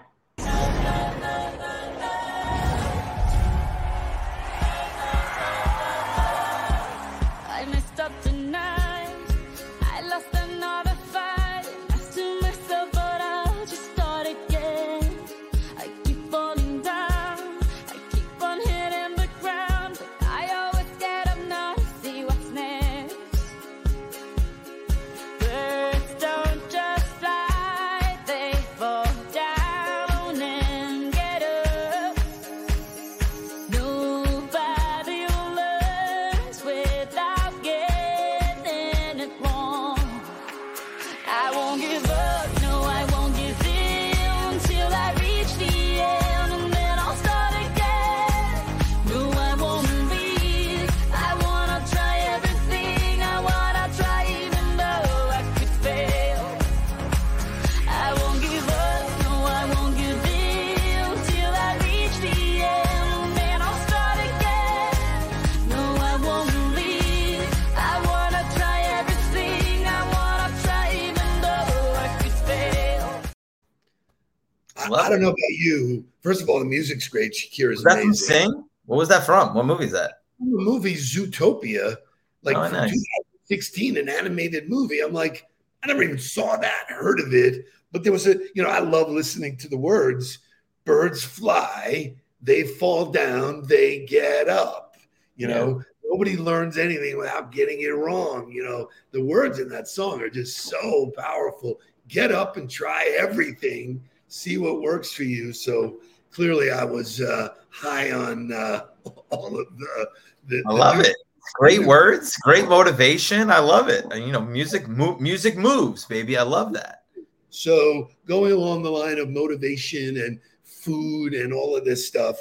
You. 75.63 76.05
First 76.22 76.41
of 76.41 76.50
all, 76.50 76.60
the 76.60 76.65
music's 76.65 77.08
great. 77.08 77.34
Shakira's 77.34 77.77
Was 77.77 77.84
that 77.84 78.01
amazing. 78.03 78.27
Sing? 78.27 78.63
What 78.86 78.98
was 78.98 79.10
that 79.10 79.25
from? 79.25 79.53
What 79.53 79.65
movie 79.65 79.86
is 79.86 79.91
that? 79.93 80.22
The 80.39 80.46
movie 80.46 80.96
Zootopia, 80.96 81.96
like 82.43 82.58
Oh, 82.58 82.65
from 82.65 82.74
nice. 82.74 82.91
2016, 82.91 83.98
an 83.98 84.10
animated 84.10 84.70
movie. 84.70 85.00
I'm 85.00 85.13
like, 85.13 85.48
I 85.84 85.88
never 85.88 86.03
even 86.03 86.17
saw 86.20 86.58
that, 86.58 86.86
heard 86.89 87.20
of 87.20 87.34
it. 87.34 87.65
But 87.91 88.03
there 88.03 88.12
was 88.12 88.27
a, 88.27 88.36
you 88.55 88.63
know, 88.63 88.70
I 88.70 88.79
love 88.79 89.10
listening 89.10 89.58
to 89.58 89.70
the 89.70 89.77
words. 89.77 90.39
Birds 90.86 91.24
fly, 91.24 92.15
they 92.41 92.63
fall 92.63 93.05
down, 93.05 93.63
they 93.67 94.05
get 94.05 94.50
up. 94.50 94.98
You 95.36 95.48
know, 95.48 95.82
nobody 96.03 96.38
learns 96.38 96.77
anything 96.77 97.17
without 97.17 97.51
getting 97.51 97.82
it 97.82 97.96
wrong. 97.96 98.51
You 98.51 98.63
know, 98.63 98.89
the 99.12 99.24
words 99.24 99.60
in 99.60 99.70
that 99.70 99.88
song 99.88 100.22
are 100.22 100.29
just 100.29 100.58
so 100.58 101.12
powerful. 101.17 101.79
Get 102.08 102.32
up 102.32 102.58
and 102.58 102.70
try 102.70 103.15
everything, 103.17 104.03
see 104.34 104.58
what 104.58 104.82
works 104.82 105.12
for 105.12 105.24
you. 105.24 105.54
So 105.54 106.00
clearly, 106.32 106.72
I 106.72 106.84
was 106.84 107.22
uh, 107.22 107.50
high 107.70 108.12
on 108.12 108.52
uh, 108.52 108.86
all 109.30 109.60
of 109.60 109.78
the. 109.78 110.10
the 110.48 110.63
I 110.68 110.72
love 110.74 111.00
it. 111.00 111.16
Great 111.56 111.86
words, 111.86 112.36
great 112.38 112.68
motivation. 112.68 113.52
I 113.52 113.60
love 113.60 113.90
it. 113.90 114.06
You 114.16 114.32
know, 114.32 114.42
music, 114.42 114.88
mo- 114.88 115.18
music 115.20 115.58
moves, 115.58 116.06
baby. 116.06 116.38
I 116.38 116.44
love 116.44 116.74
that. 116.74 117.04
So, 117.50 118.10
going 118.25 118.54
along 118.54 118.82
the 118.82 118.90
line 118.90 119.20
of 119.20 119.30
motivation 119.30 120.18
and 120.18 120.40
food 120.63 121.34
and 121.34 121.54
all 121.54 121.75
of 121.75 121.86
this 121.86 122.08
stuff, 122.08 122.38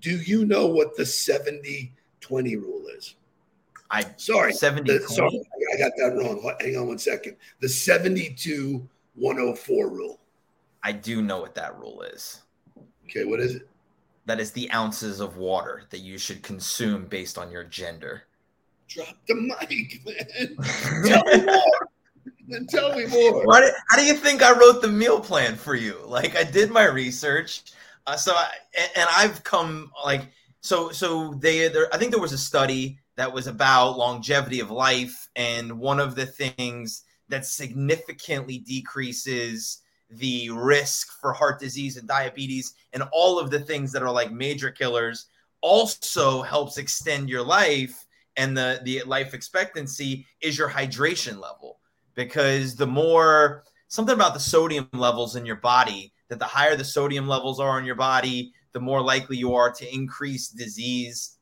do 0.00 0.16
you 0.16 0.46
know 0.46 0.66
what 0.66 0.96
the 0.96 1.06
70 1.06 1.94
20 2.20 2.56
rule 2.56 2.86
is? 2.96 3.14
I 3.90 4.04
Sorry, 4.16 4.52
70 4.52 4.98
the- 4.98 5.06
sorry, 5.06 5.40
I 5.74 5.78
got 5.78 5.92
that 5.98 6.16
wrong. 6.16 6.56
Hang 6.60 6.76
on 6.76 6.88
one 6.88 6.98
second. 6.98 7.36
The 7.60 7.68
72 7.68 8.88
104 9.14 9.88
rule. 9.88 10.20
I 10.86 10.92
do 10.92 11.20
know 11.20 11.40
what 11.40 11.56
that 11.56 11.76
rule 11.76 12.02
is. 12.02 12.42
Okay, 13.06 13.24
what 13.24 13.40
is 13.40 13.56
it? 13.56 13.68
That 14.26 14.38
is 14.38 14.52
the 14.52 14.70
ounces 14.70 15.18
of 15.18 15.36
water 15.36 15.82
that 15.90 15.98
you 15.98 16.16
should 16.16 16.44
consume 16.44 17.06
based 17.06 17.38
on 17.38 17.50
your 17.50 17.64
gender. 17.64 18.22
Drop 18.86 19.16
the 19.26 19.34
mic, 19.34 20.00
man. 20.06 21.04
Tell 21.04 21.24
me 21.24 21.44
more. 21.44 21.88
Then 22.46 22.66
tell 22.68 22.94
me 22.94 23.06
more. 23.06 23.44
Why 23.44 23.68
how 23.88 23.96
do 23.96 24.04
you 24.04 24.14
think 24.14 24.40
I 24.40 24.56
wrote 24.56 24.80
the 24.80 24.86
meal 24.86 25.18
plan 25.18 25.56
for 25.56 25.74
you? 25.74 25.98
Like 26.06 26.36
I 26.36 26.44
did 26.44 26.70
my 26.70 26.84
research, 26.84 27.64
uh, 28.06 28.16
so 28.16 28.32
I, 28.32 28.50
and, 28.78 28.90
and 28.94 29.08
I've 29.16 29.42
come 29.42 29.90
like 30.04 30.28
so 30.60 30.90
so 30.90 31.34
they 31.34 31.66
there, 31.66 31.92
I 31.92 31.98
think 31.98 32.12
there 32.12 32.20
was 32.20 32.32
a 32.32 32.38
study 32.38 33.00
that 33.16 33.32
was 33.32 33.48
about 33.48 33.98
longevity 33.98 34.60
of 34.60 34.70
life, 34.70 35.28
and 35.34 35.80
one 35.80 35.98
of 35.98 36.14
the 36.14 36.26
things 36.26 37.02
that 37.28 37.44
significantly 37.44 38.58
decreases 38.58 39.82
the 40.10 40.50
risk 40.50 41.18
for 41.20 41.32
heart 41.32 41.58
disease 41.58 41.96
and 41.96 42.06
diabetes 42.06 42.74
and 42.92 43.02
all 43.12 43.38
of 43.38 43.50
the 43.50 43.60
things 43.60 43.92
that 43.92 44.02
are 44.02 44.10
like 44.10 44.30
major 44.32 44.70
killers 44.70 45.26
also 45.60 46.42
helps 46.42 46.78
extend 46.78 47.28
your 47.28 47.42
life 47.42 48.06
and 48.36 48.56
the 48.56 48.80
the 48.84 49.02
life 49.04 49.34
expectancy 49.34 50.26
is 50.40 50.58
your 50.58 50.68
hydration 50.68 51.40
level. 51.40 51.80
Because 52.14 52.76
the 52.76 52.86
more 52.86 53.64
something 53.88 54.14
about 54.14 54.34
the 54.34 54.40
sodium 54.40 54.88
levels 54.92 55.36
in 55.36 55.44
your 55.44 55.56
body 55.56 56.12
that 56.28 56.38
the 56.38 56.44
higher 56.44 56.76
the 56.76 56.84
sodium 56.84 57.26
levels 57.26 57.60
are 57.60 57.78
in 57.78 57.84
your 57.84 57.94
body 57.94 58.52
the 58.72 58.80
more 58.80 59.00
likely 59.00 59.36
you 59.38 59.54
are 59.54 59.72
to 59.72 59.94
increase 59.94 60.48
disease. 60.48 61.38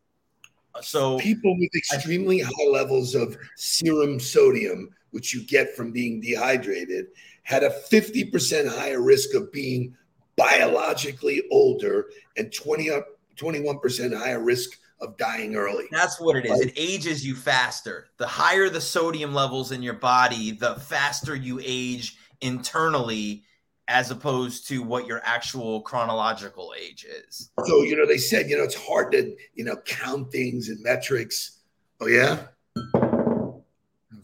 So 0.80 1.18
People 1.18 1.58
with 1.58 1.74
extremely 1.74 2.40
high 2.40 2.70
levels 2.70 3.16
of 3.16 3.36
serum 3.56 4.20
sodium, 4.20 4.90
which 5.10 5.34
you 5.34 5.44
get 5.44 5.74
from 5.74 5.90
being 5.90 6.20
dehydrated, 6.20 7.06
had 7.44 7.62
a 7.62 7.70
50% 7.70 8.68
higher 8.68 9.00
risk 9.00 9.34
of 9.34 9.52
being 9.52 9.96
biologically 10.36 11.42
older 11.50 12.06
and 12.36 12.52
20 12.52 12.90
up 12.90 13.06
21% 13.36 14.16
higher 14.16 14.42
risk 14.42 14.78
of 15.00 15.16
dying 15.16 15.54
early. 15.56 15.84
that's 15.90 16.20
what 16.20 16.36
it 16.36 16.46
is 16.46 16.60
it 16.60 16.72
ages 16.76 17.26
you 17.26 17.34
faster 17.34 18.06
the 18.16 18.26
higher 18.26 18.68
the 18.68 18.80
sodium 18.80 19.34
levels 19.34 19.72
in 19.72 19.82
your 19.82 19.94
body 19.94 20.52
the 20.52 20.74
faster 20.76 21.34
you 21.34 21.60
age 21.62 22.16
internally 22.40 23.44
as 23.88 24.10
opposed 24.10 24.66
to 24.68 24.82
what 24.82 25.06
your 25.06 25.20
actual 25.24 25.82
chronological 25.82 26.72
age 26.80 27.04
is 27.28 27.50
So, 27.66 27.82
you 27.82 27.96
know, 27.96 28.06
they 28.06 28.18
said, 28.18 28.48
you 28.48 28.56
know, 28.56 28.64
it's 28.64 28.74
hard 28.74 29.12
to, 29.12 29.36
you 29.54 29.64
know, 29.64 29.76
count 29.84 30.32
things 30.32 30.68
and 30.68 30.82
metrics. 30.82 31.58
Oh, 32.00 32.06
yeah? 32.06 32.46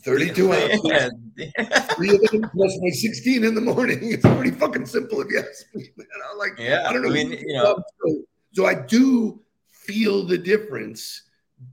32 0.05 0.53
ounces. 0.53 0.81
yeah. 0.85 1.09
Three 1.95 2.15
of 2.15 2.21
them 2.23 2.51
plus 2.55 2.79
my 2.81 2.91
16 2.91 3.45
in 3.45 3.55
the 3.55 3.61
morning. 3.61 3.99
It's 4.03 4.23
pretty 4.23 4.51
fucking 4.51 4.87
simple 4.87 5.21
if 5.21 5.29
you 5.31 5.39
ask 5.39 5.67
me, 5.75 5.91
man. 5.97 6.07
I'm 6.31 6.39
like, 6.39 6.59
Yeah, 6.59 6.87
I 6.89 6.93
don't 6.93 7.03
know. 7.03 7.11
I 7.11 7.13
mean, 7.13 7.33
you 7.33 7.55
know, 7.55 7.83
so, 8.05 8.23
so 8.53 8.67
I 8.67 8.75
do 8.75 9.41
feel 9.69 10.25
the 10.25 10.39
difference 10.39 11.23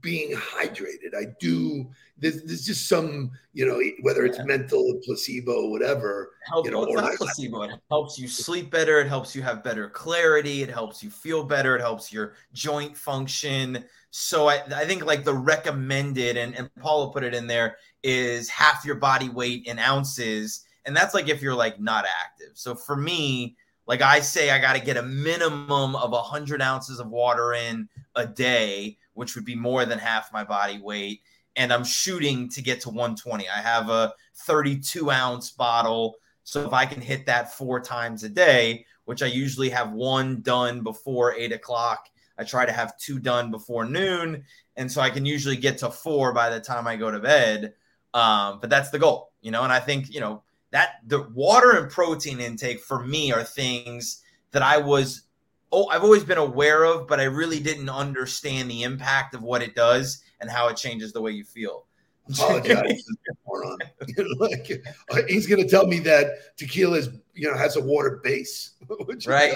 being 0.00 0.36
hydrated. 0.36 1.14
I 1.16 1.26
do. 1.40 1.88
There's, 2.18 2.42
there's 2.42 2.66
just 2.66 2.88
some, 2.88 3.30
you 3.52 3.66
know, 3.66 3.80
whether 4.02 4.24
it's 4.26 4.38
Yeah. 4.38 4.44
mental, 4.44 5.00
placebo, 5.04 5.68
whatever. 5.68 6.32
help, 6.46 6.66
you 6.66 6.72
know, 6.72 6.80
well, 6.80 6.92
not 6.94 7.04
like- 7.04 7.18
placebo. 7.18 7.62
It 7.62 7.80
helps 7.90 8.18
you 8.18 8.28
sleep 8.28 8.70
better. 8.70 9.00
It 9.00 9.08
helps 9.08 9.34
you 9.34 9.42
have 9.42 9.62
better 9.64 9.88
clarity. 9.88 10.62
It 10.62 10.70
helps 10.70 11.02
you 11.02 11.10
feel 11.10 11.42
better. 11.44 11.76
It 11.76 11.80
helps 11.80 12.12
your 12.12 12.34
joint 12.52 12.96
function. 12.96 13.84
So 14.10 14.48
I, 14.48 14.62
I 14.74 14.84
think 14.84 15.04
like 15.04 15.24
the 15.24 15.34
recommended, 15.34 16.36
and, 16.36 16.54
and 16.56 16.74
Paula 16.76 17.12
put 17.12 17.24
it 17.24 17.34
in 17.34 17.46
there, 17.46 17.76
is 18.02 18.48
half 18.48 18.84
your 18.84 18.96
body 18.96 19.28
weight 19.28 19.66
in 19.66 19.78
ounces. 19.78 20.64
And 20.86 20.96
that's 20.96 21.14
like 21.14 21.28
if 21.28 21.42
you're 21.42 21.54
like 21.54 21.80
not 21.80 22.04
active. 22.04 22.52
So 22.54 22.74
for 22.74 22.96
me, 22.96 23.56
like 23.86 24.02
I 24.02 24.20
say, 24.20 24.50
I 24.50 24.58
got 24.58 24.74
to 24.74 24.80
get 24.80 24.96
a 24.98 25.02
minimum 25.02 25.96
of 25.96 26.10
100 26.10 26.60
ounces 26.60 27.00
of 27.00 27.08
water 27.08 27.54
in 27.54 27.88
a 28.16 28.26
day, 28.26 28.98
which 29.18 29.34
would 29.34 29.44
be 29.44 29.56
more 29.56 29.84
than 29.84 29.98
half 29.98 30.32
my 30.32 30.44
body 30.44 30.78
weight. 30.78 31.22
And 31.56 31.72
I'm 31.72 31.82
shooting 31.82 32.48
to 32.50 32.62
get 32.62 32.82
to 32.82 32.88
120. 32.88 33.48
I 33.48 33.60
have 33.60 33.90
a 33.90 34.14
32 34.46 35.10
ounce 35.10 35.50
bottle. 35.50 36.14
So 36.44 36.64
if 36.64 36.72
I 36.72 36.86
can 36.86 37.00
hit 37.00 37.26
that 37.26 37.52
four 37.52 37.80
times 37.80 38.22
a 38.22 38.28
day, 38.28 38.86
which 39.06 39.20
I 39.20 39.26
usually 39.26 39.70
have 39.70 39.90
one 39.90 40.40
done 40.42 40.84
before 40.84 41.34
eight 41.34 41.50
o'clock, 41.50 42.06
I 42.38 42.44
try 42.44 42.64
to 42.64 42.70
have 42.70 42.96
two 42.96 43.18
done 43.18 43.50
before 43.50 43.84
noon. 43.84 44.44
And 44.76 44.90
so 44.90 45.00
I 45.00 45.10
can 45.10 45.26
usually 45.26 45.56
get 45.56 45.78
to 45.78 45.90
four 45.90 46.32
by 46.32 46.48
the 46.48 46.60
time 46.60 46.86
I 46.86 46.94
go 46.94 47.10
to 47.10 47.18
bed. 47.18 47.74
Um, 48.14 48.60
but 48.60 48.70
that's 48.70 48.90
the 48.90 49.00
goal, 49.00 49.32
you 49.40 49.50
know, 49.50 49.64
and 49.64 49.72
I 49.72 49.80
think, 49.80 50.14
you 50.14 50.20
know, 50.20 50.44
that 50.70 51.00
the 51.08 51.22
water 51.34 51.72
and 51.72 51.90
protein 51.90 52.38
intake 52.38 52.78
for 52.80 53.04
me 53.04 53.32
are 53.32 53.42
things 53.42 54.22
that 54.52 54.62
I 54.62 54.78
was 54.78 55.22
oh 55.72 55.88
I've 55.88 56.04
always 56.04 56.24
been 56.24 56.38
aware 56.38 56.84
of, 56.84 57.06
but 57.06 57.20
I 57.20 57.24
really 57.24 57.60
didn't 57.60 57.88
understand 57.88 58.70
the 58.70 58.82
impact 58.82 59.34
of 59.34 59.42
what 59.42 59.62
it 59.62 59.74
does 59.74 60.22
and 60.40 60.50
how 60.50 60.68
it 60.68 60.76
changes 60.76 61.12
the 61.12 61.20
way 61.20 61.32
you 61.32 61.44
feel. 61.44 61.84
This 62.28 62.40
moron. 63.46 63.78
Like, 64.38 65.26
he's 65.28 65.46
going 65.46 65.62
to 65.62 65.68
tell 65.68 65.86
me 65.86 65.98
that 66.00 66.56
tequila 66.56 66.98
is, 66.98 67.08
you 67.34 67.50
know, 67.50 67.56
has 67.56 67.76
a 67.76 67.80
water 67.80 68.20
base, 68.22 68.72
which 69.06 69.26
right? 69.26 69.54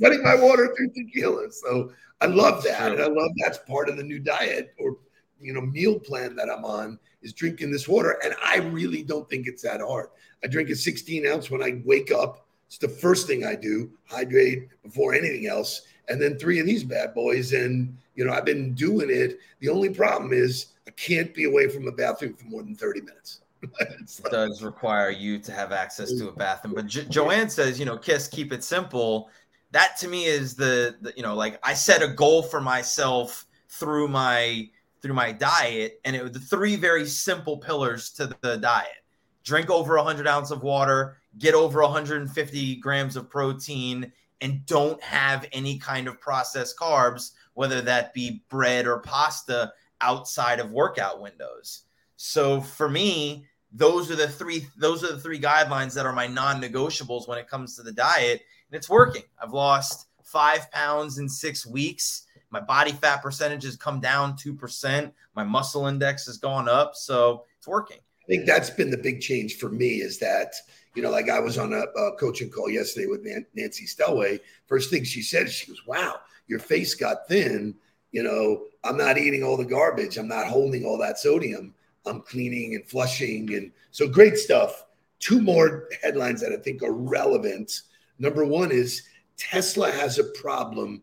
getting 0.00 0.22
my 0.22 0.34
water 0.34 0.72
through 0.76 0.90
tequila. 0.94 1.50
So 1.50 1.92
I 2.20 2.26
love 2.26 2.62
that. 2.64 2.92
And 2.92 3.00
I 3.00 3.06
love 3.06 3.30
that's 3.38 3.58
part 3.58 3.88
of 3.88 3.96
the 3.96 4.02
new 4.02 4.18
diet 4.18 4.74
or 4.78 4.96
you 5.40 5.52
know 5.52 5.60
meal 5.60 5.98
plan 5.98 6.36
that 6.36 6.48
I'm 6.48 6.64
on 6.64 6.98
is 7.22 7.32
drinking 7.32 7.72
this 7.72 7.88
water. 7.88 8.18
And 8.24 8.34
I 8.44 8.58
really 8.58 9.02
don't 9.02 9.28
think 9.28 9.46
it's 9.46 9.62
that 9.62 9.80
hard. 9.80 10.08
I 10.44 10.46
drink 10.48 10.70
a 10.70 10.76
16 10.76 11.26
ounce 11.26 11.50
when 11.50 11.62
I 11.62 11.82
wake 11.84 12.10
up. 12.12 12.46
It's 12.72 12.78
the 12.78 12.88
first 12.88 13.26
thing 13.26 13.44
I 13.44 13.54
do, 13.54 13.90
hydrate 14.08 14.68
before 14.82 15.12
anything 15.12 15.46
else. 15.46 15.82
And 16.08 16.18
then 16.18 16.38
three 16.38 16.58
of 16.58 16.64
these 16.64 16.82
bad 16.82 17.12
boys. 17.12 17.52
And 17.52 17.98
you 18.14 18.24
know, 18.24 18.32
I've 18.32 18.46
been 18.46 18.72
doing 18.72 19.10
it. 19.10 19.40
The 19.60 19.68
only 19.68 19.90
problem 19.90 20.32
is 20.32 20.68
I 20.88 20.90
can't 20.92 21.34
be 21.34 21.44
away 21.44 21.68
from 21.68 21.86
a 21.86 21.92
bathroom 21.92 22.32
for 22.32 22.46
more 22.46 22.62
than 22.62 22.74
30 22.74 23.02
minutes. 23.02 23.42
It's 24.00 24.22
like- 24.24 24.32
does 24.32 24.62
require 24.62 25.10
you 25.10 25.38
to 25.40 25.52
have 25.52 25.70
access 25.70 26.14
to 26.14 26.28
a 26.30 26.32
bathroom. 26.32 26.72
But 26.74 26.86
jo- 26.86 27.04
Joanne 27.10 27.50
says, 27.50 27.78
you 27.78 27.84
know, 27.84 27.98
kiss, 27.98 28.26
keep 28.26 28.54
it 28.54 28.64
simple. 28.64 29.28
That 29.72 29.98
to 29.98 30.08
me 30.08 30.24
is 30.24 30.54
the, 30.54 30.96
the, 31.02 31.12
you 31.14 31.22
know, 31.22 31.34
like 31.34 31.60
I 31.62 31.74
set 31.74 32.02
a 32.02 32.08
goal 32.08 32.42
for 32.42 32.60
myself 32.62 33.46
through 33.68 34.08
my 34.08 34.70
through 35.02 35.14
my 35.14 35.30
diet, 35.30 36.00
and 36.06 36.16
it 36.16 36.22
was 36.22 36.32
the 36.32 36.38
three 36.40 36.76
very 36.76 37.04
simple 37.04 37.58
pillars 37.58 38.10
to 38.12 38.34
the 38.40 38.56
diet: 38.56 39.04
drink 39.44 39.68
over 39.68 39.96
100 39.96 40.26
ounces 40.26 40.52
of 40.52 40.62
water, 40.62 41.18
get 41.38 41.54
over 41.54 41.82
150 41.82 42.76
grams 42.76 43.16
of 43.16 43.30
protein, 43.30 44.12
and 44.40 44.66
don't 44.66 45.00
have 45.02 45.46
any 45.52 45.78
kind 45.78 46.08
of 46.08 46.20
processed 46.20 46.76
carbs, 46.78 47.32
whether 47.54 47.80
that 47.80 48.12
be 48.12 48.42
bread 48.48 48.86
or 48.86 48.98
pasta, 48.98 49.72
outside 50.00 50.58
of 50.58 50.72
workout 50.72 51.20
windows. 51.20 51.82
So 52.16 52.60
for 52.60 52.88
me, 52.88 53.46
those 53.70 54.10
are 54.10 54.16
the 54.16 54.28
three 54.28 54.66
those 54.76 55.02
are 55.02 55.12
the 55.12 55.20
three 55.20 55.40
guidelines 55.40 55.94
that 55.94 56.04
are 56.04 56.12
my 56.12 56.26
non-negotiables 56.26 57.26
when 57.26 57.38
it 57.38 57.48
comes 57.48 57.76
to 57.76 57.82
the 57.82 57.92
diet 57.92 58.42
and 58.68 58.76
it's 58.76 58.90
working. 58.90 59.22
I've 59.40 59.52
lost 59.52 60.08
five 60.24 60.70
pounds 60.72 61.18
in 61.18 61.28
six 61.28 61.64
weeks. 61.64 62.26
My 62.50 62.60
body 62.60 62.92
fat 62.92 63.22
percentage 63.22 63.64
has 63.64 63.76
come 63.76 63.98
down 64.00 64.34
2% 64.34 65.12
my 65.34 65.44
muscle 65.44 65.86
index 65.86 66.26
has 66.26 66.36
gone 66.36 66.68
up 66.68 66.94
so 66.94 67.44
it's 67.58 67.66
working. 67.66 67.98
I 68.22 68.26
think 68.26 68.46
that's 68.46 68.70
been 68.70 68.90
the 68.90 68.98
big 68.98 69.20
change 69.20 69.56
for 69.56 69.68
me 69.68 70.00
is 70.00 70.18
that, 70.18 70.54
You 70.94 71.02
know, 71.02 71.10
like 71.10 71.30
I 71.30 71.40
was 71.40 71.58
on 71.58 71.72
a, 71.72 71.82
a 71.98 72.16
coaching 72.16 72.50
call 72.50 72.68
yesterday 72.68 73.06
with 73.06 73.22
Nan- 73.22 73.46
Nancy 73.54 73.86
Stelway. 73.86 74.40
First 74.66 74.90
thing 74.90 75.04
she 75.04 75.22
said, 75.22 75.50
she 75.50 75.66
goes, 75.66 75.86
"Wow, 75.86 76.16
your 76.46 76.58
face 76.58 76.94
got 76.94 77.28
thin. 77.28 77.74
You 78.10 78.22
know, 78.22 78.64
I'm 78.84 78.96
not 78.96 79.16
eating 79.16 79.42
all 79.42 79.56
the 79.56 79.64
garbage. 79.64 80.18
I'm 80.18 80.28
not 80.28 80.46
holding 80.46 80.84
all 80.84 80.98
that 80.98 81.18
sodium. 81.18 81.74
I'm 82.04 82.20
cleaning 82.20 82.74
and 82.74 82.86
flushing, 82.86 83.54
and 83.54 83.72
so 83.90 84.08
great 84.08 84.36
stuff." 84.36 84.84
Two 85.18 85.40
more 85.40 85.88
headlines 86.02 86.40
that 86.40 86.52
I 86.52 86.56
think 86.56 86.82
are 86.82 86.92
relevant. 86.92 87.82
Number 88.18 88.44
one 88.44 88.72
is 88.72 89.02
Tesla 89.36 89.90
has 89.90 90.18
a 90.18 90.24
problem 90.24 91.02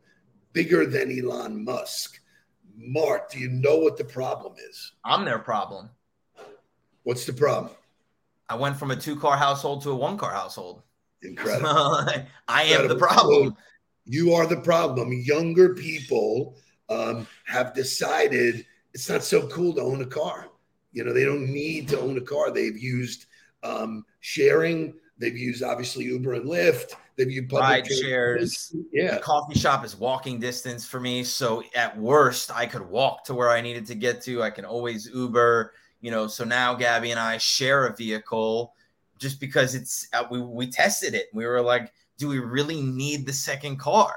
bigger 0.53 0.85
than 0.85 1.17
Elon 1.17 1.63
Musk. 1.63 2.19
Mark, 2.75 3.31
do 3.31 3.39
you 3.39 3.49
know 3.49 3.77
what 3.77 3.97
the 3.97 4.03
problem 4.03 4.53
is? 4.69 4.93
I'm 5.03 5.25
their 5.25 5.39
problem. 5.39 5.89
What's 7.03 7.25
the 7.25 7.33
problem? 7.33 7.73
I 8.49 8.55
went 8.55 8.77
from 8.77 8.91
a 8.91 8.95
two 8.95 9.15
car 9.15 9.37
household 9.37 9.83
to 9.83 9.91
a 9.91 9.95
one 9.95 10.17
car 10.17 10.33
household. 10.33 10.81
Incredible. 11.21 11.69
I 12.47 12.63
am 12.63 12.87
the 12.87 12.93
Incredible. 12.93 12.97
problem. 12.97 13.57
You 14.05 14.33
are 14.33 14.47
the 14.47 14.57
problem. 14.61 15.13
Younger 15.13 15.75
people 15.75 16.55
um, 16.89 17.27
have 17.45 17.73
decided 17.75 18.65
it's 18.93 19.07
not 19.07 19.23
so 19.23 19.47
cool 19.47 19.73
to 19.75 19.81
own 19.81 20.01
a 20.01 20.05
car. 20.05 20.47
You 20.91 21.03
know, 21.03 21.13
they 21.13 21.23
don't 21.25 21.47
need 21.47 21.87
to 21.89 21.99
own 21.99 22.17
a 22.17 22.21
car. 22.21 22.51
They've 22.51 22.77
used 22.77 23.27
um, 23.61 24.03
sharing. 24.21 24.95
They've 25.19 25.37
used 25.37 25.61
obviously 25.61 26.05
Uber 26.05 26.33
and 26.33 26.45
Lyft. 26.45 26.93
They've 27.17 27.29
used 27.29 27.49
public 27.49 27.69
Ride 27.69 27.87
shares. 27.87 28.73
Yeah, 28.91 29.15
The 29.15 29.21
coffee 29.21 29.59
shop 29.59 29.85
is 29.85 29.95
walking 29.95 30.39
distance 30.39 30.87
for 30.87 30.99
me. 30.99 31.23
So 31.23 31.61
at 31.75 31.95
worst, 31.97 32.49
I 32.55 32.65
could 32.65 32.89
walk 32.89 33.25
to 33.25 33.35
where 33.35 33.49
I 33.49 33.61
needed 33.61 33.85
to 33.87 33.95
get 33.95 34.21
to. 34.23 34.41
I 34.41 34.49
can 34.49 34.65
always 34.65 35.07
Uber, 35.13 35.73
you 36.01 36.11
know. 36.11 36.27
So 36.27 36.43
now 36.43 36.75
Gabby 36.75 37.11
and 37.11 37.19
I 37.19 37.37
share 37.37 37.87
a 37.87 37.95
vehicle 37.95 38.73
just 39.17 39.39
because 39.39 39.75
it's 39.75 40.07
uh, 40.13 40.23
we 40.29 40.41
we 40.41 40.67
tested 40.67 41.13
it. 41.13 41.27
We 41.33 41.45
were 41.45 41.61
like, 41.61 41.91
do 42.17 42.27
we 42.27 42.39
really 42.39 42.81
need 42.81 43.25
the 43.25 43.33
second 43.33 43.77
car? 43.77 44.15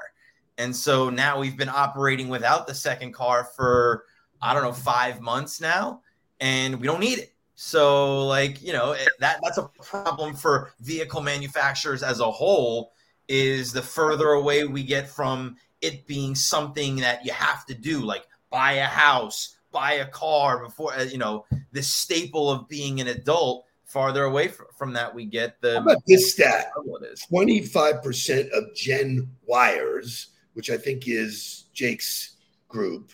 And 0.57 0.75
so 0.75 1.09
now 1.09 1.39
we've 1.39 1.57
been 1.57 1.69
operating 1.69 2.29
without 2.29 2.67
the 2.67 2.75
second 2.75 3.13
car 3.13 3.45
for 3.55 4.05
I 4.41 4.53
don't 4.53 4.63
know 4.63 4.73
five 4.73 5.21
months 5.21 5.61
now, 5.61 6.01
and 6.39 6.79
we 6.79 6.87
don't 6.87 6.99
need 6.99 7.19
it. 7.19 7.33
So 7.55 8.25
like 8.25 8.61
you 8.61 8.73
know 8.73 8.95
that 9.19 9.39
that's 9.41 9.57
a 9.57 9.69
problem 9.81 10.35
for 10.35 10.73
vehicle 10.81 11.21
manufacturers 11.21 12.03
as 12.03 12.19
a 12.19 12.31
whole. 12.31 12.91
Is 13.29 13.71
the 13.71 13.81
further 13.81 14.31
away 14.31 14.65
we 14.65 14.83
get 14.83 15.09
from 15.09 15.55
it 15.81 16.05
being 16.07 16.35
something 16.35 16.97
that 16.97 17.25
you 17.25 17.31
have 17.31 17.65
to 17.67 17.73
do, 17.73 18.01
like 18.01 18.25
buy 18.49 18.73
a 18.73 18.85
house, 18.85 19.55
buy 19.73 19.93
a 19.93 20.05
car 20.07 20.63
before 20.63 20.93
uh, 20.93 21.03
you 21.03 21.17
know 21.17 21.45
the 21.73 21.83
staple 21.83 22.49
of 22.49 22.69
being 22.69 23.01
an 23.01 23.07
adult. 23.07 23.65
Farther 23.85 24.23
away 24.23 24.47
fr- 24.47 24.63
from 24.75 24.91
that 24.93 25.13
we 25.13 25.25
get, 25.25 25.61
the 25.61 25.73
How 25.75 25.81
about 25.81 25.97
this 26.07 26.31
stat? 26.33 26.71
trouble 26.73 26.95
it 26.97 27.11
is. 27.11 27.23
25% 27.31 28.49
of 28.51 28.73
Gen 28.73 29.29
Y-ers, 29.45 30.29
which 30.53 30.71
I 30.71 30.77
think 30.77 31.07
is 31.07 31.65
Jake's 31.73 32.37
group, 32.69 33.11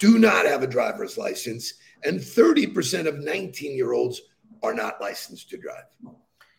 do 0.00 0.18
not 0.18 0.44
have 0.44 0.64
a 0.64 0.66
driver's 0.66 1.16
license, 1.18 1.74
and 2.02 2.18
30% 2.18 3.06
of 3.06 3.18
19 3.20 3.76
year 3.76 3.92
olds 3.92 4.20
are 4.64 4.74
not 4.74 5.00
licensed 5.00 5.50
to 5.50 5.56
drive. 5.56 5.84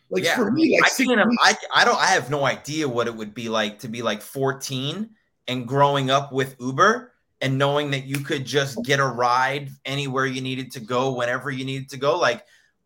Like 0.08 0.24
Yeah, 0.24 0.36
for 0.36 0.50
me, 0.50 0.78
like 0.80 0.86
I 0.86 0.88
six 0.94 1.08
can't. 1.10 1.28
weeks- 1.28 1.42
I 1.42 1.56
I 1.74 1.84
don't. 1.84 1.98
I 2.00 2.06
have 2.06 2.30
no 2.30 2.44
idea 2.46 2.88
what 2.88 3.08
it 3.08 3.14
would 3.14 3.34
be 3.34 3.50
like 3.50 3.78
to 3.80 3.88
be 3.88 4.00
like 4.00 4.22
14 4.22 5.10
and 5.48 5.68
growing 5.68 6.08
up 6.10 6.32
with 6.32 6.56
Uber 6.60 7.12
and 7.44 7.58
knowing 7.58 7.90
that 7.90 8.06
you 8.06 8.20
could 8.20 8.46
just 8.46 8.82
get 8.84 8.98
a 8.98 9.06
ride 9.06 9.68
anywhere 9.84 10.24
you 10.24 10.40
needed 10.40 10.72
to 10.72 10.80
go 10.80 11.12
whenever 11.12 11.50
you 11.50 11.62
needed 11.62 11.90
to 11.90 11.98
go. 11.98 12.18
Like 12.18 12.42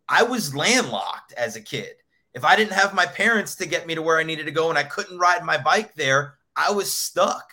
I 0.09 0.25
was 0.25 0.53
landlocked 0.53 1.33
as 1.35 1.55
a 1.55 1.61
kid. 1.61 1.95
If 2.35 2.45
I 2.45 2.57
didn't 2.57 2.73
have 2.73 2.93
my 2.93 3.07
parents 3.07 3.55
to 3.55 3.67
get 3.67 3.87
me 3.87 3.95
to 3.95 4.03
where 4.03 4.19
I 4.19 4.25
needed 4.25 4.47
to 4.47 4.53
go 4.53 4.69
and 4.69 4.77
I 4.77 4.83
couldn't 4.83 5.21
ride 5.21 5.45
my 5.45 5.59
bike 5.59 5.95
there, 5.95 6.39
I 6.57 6.73
was 6.73 6.93
stuck. 6.93 7.53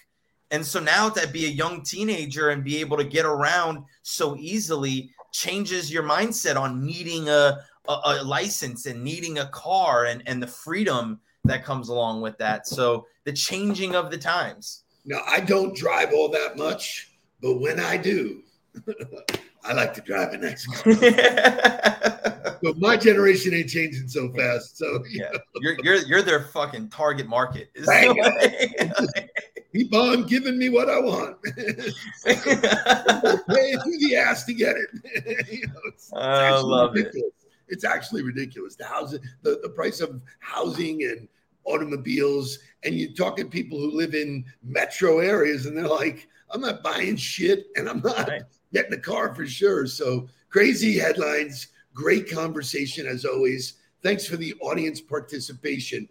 And 0.50 0.66
so 0.66 0.80
now 0.80 1.10
to 1.10 1.28
be 1.28 1.46
a 1.46 1.50
young 1.50 1.84
teenager 1.84 2.50
and 2.50 2.64
be 2.64 2.78
able 2.78 2.98
to 2.98 3.04
get 3.04 3.28
around 3.28 3.84
so 4.02 4.36
easily 4.40 5.12
changes 5.32 5.94
your 5.94 6.02
mindset 6.02 6.60
on 6.60 6.84
needing 6.84 7.30
a, 7.30 7.60
a, 7.88 8.00
a 8.04 8.24
license 8.24 8.88
and 8.88 9.04
needing 9.04 9.38
a 9.38 9.50
car 9.50 10.06
and, 10.06 10.24
and 10.26 10.42
the 10.42 10.48
freedom 10.48 11.20
that 11.44 11.64
comes 11.64 11.90
along 11.90 12.22
with 12.22 12.36
that. 12.40 12.66
So 12.66 13.06
the 13.26 13.34
changing 13.34 13.94
of 13.94 14.10
the 14.10 14.18
times. 14.18 14.85
Now, 15.06 15.22
I 15.28 15.40
don't 15.40 15.76
drive 15.76 16.14
all 16.14 16.30
that 16.30 16.58
much, 16.58 17.12
but 17.42 17.56
when 17.60 17.80
I 17.80 17.98
do, 17.98 18.42
I 19.64 19.74
like 19.74 19.94
to 19.96 20.02
drive 20.02 20.34
a 20.34 20.38
nice 20.38 20.66
car. 20.66 20.94
So 22.64 22.74
my 22.78 22.96
generation 22.98 23.54
ain't 23.54 23.70
changing 23.70 24.08
so 24.08 24.32
fast. 24.32 24.78
So 24.78 25.04
you 25.10 25.22
Yeah. 25.24 25.38
you're 25.56 25.76
you're 25.84 25.96
you're 26.08 26.22
their 26.22 26.46
fucking 26.46 26.90
target 26.90 27.28
market. 27.28 27.70
Is 27.76 27.86
Right. 27.86 28.08
the 28.08 29.14
way- 29.14 29.30
keep 29.74 29.94
on 29.94 30.24
giving 30.26 30.58
me 30.58 30.70
what 30.70 30.90
I 30.90 31.00
want. 31.00 31.38
Pay 32.26 32.34
through 32.34 33.98
the 34.00 34.16
ass 34.18 34.46
to 34.46 34.54
get 34.54 34.76
it. 34.78 35.48
You 35.52 35.68
know, 35.68 35.74
it's- 35.88 36.12
I 36.16 36.46
actually 36.48 36.70
love 36.72 36.96
it. 36.96 37.00
ridiculous. 37.00 37.32
It's 37.68 37.84
actually 37.84 38.22
ridiculous. 38.24 38.76
The 38.76 38.86
housing, 38.86 39.22
the, 39.42 39.60
the 39.62 39.70
price 39.70 40.00
of 40.00 40.22
housing 40.40 41.04
and 41.04 41.28
automobiles, 41.66 42.60
and 42.84 42.96
you're 42.96 43.12
talking 43.14 43.50
people 43.50 43.80
who 43.80 43.92
live 43.92 44.14
in 44.14 44.46
metro 44.64 45.20
areas, 45.20 45.66
and 45.66 45.78
they're 45.78 45.88
like, 45.88 46.28
I'm 46.52 46.62
not 46.62 46.84
buying 46.84 47.16
shit, 47.16 47.68
and 47.76 47.90
I'm 47.90 48.02
not 48.04 48.28
Right. 48.28 48.44
getting 48.74 48.94
a 48.94 49.00
car 49.02 49.34
for 49.36 49.46
sure. 49.46 49.88
So 49.88 50.28
crazy 50.50 50.98
headlines, 50.98 51.68
great 51.94 52.30
conversation 52.30 53.08
as 53.08 53.26
always. 53.26 53.74
Thanks 54.04 54.26
for 54.28 54.38
the 54.38 54.54
audience 54.62 55.02
participation. 55.02 56.08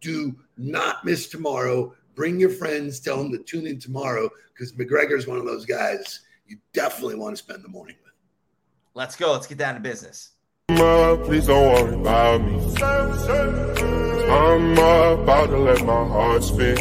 Do 0.00 0.36
not 0.56 1.04
miss 1.04 1.28
tomorrow. 1.28 1.94
Bring 2.14 2.38
your 2.38 2.50
friends. 2.50 3.00
Tell 3.00 3.16
them 3.16 3.32
to 3.32 3.38
tune 3.38 3.66
in 3.66 3.78
tomorrow 3.78 4.28
because 4.52 4.72
McGregor's 4.72 5.26
one 5.26 5.38
of 5.38 5.44
those 5.46 5.64
guys 5.64 6.20
you 6.48 6.56
definitely 6.72 7.14
want 7.16 7.36
to 7.36 7.42
spend 7.42 7.62
the 7.62 7.68
morning 7.68 7.96
with. 8.02 8.12
Let's 8.94 9.16
go. 9.16 9.32
Let's 9.32 9.46
get 9.46 9.58
down 9.58 9.74
to 9.74 9.80
business. 9.80 10.30
up, 10.70 11.22
please 11.24 11.46
don't 11.46 11.72
worry 11.72 11.94
about 11.94 12.40
me. 12.42 14.07
I'm 14.28 14.72
about 14.72 15.46
to 15.46 15.58
let 15.58 15.84
my 15.86 16.04
heart 16.06 16.42
speak. 16.42 16.78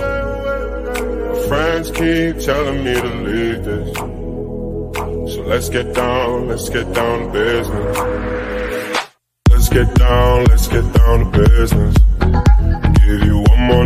Friends 1.48 1.92
keep 1.92 2.40
telling 2.40 2.84
me 2.84 2.94
to 2.94 3.08
leave 3.28 3.64
this. 3.64 3.98
So 5.34 5.42
let's 5.44 5.70
get 5.70 5.94
down, 5.94 6.48
let's 6.48 6.70
get 6.70 6.92
down 6.94 7.28
to 7.28 7.32
business. 7.32 7.98
Let's 9.50 9.70
get 9.70 9.96
down, 9.96 10.46
let's 10.46 10.68
get 10.68 10.94
down 10.94 11.32
to 11.32 11.40
business. 11.40 11.96
Give 13.06 13.24
you 13.24 13.44
one 13.48 13.62
more 13.62 13.86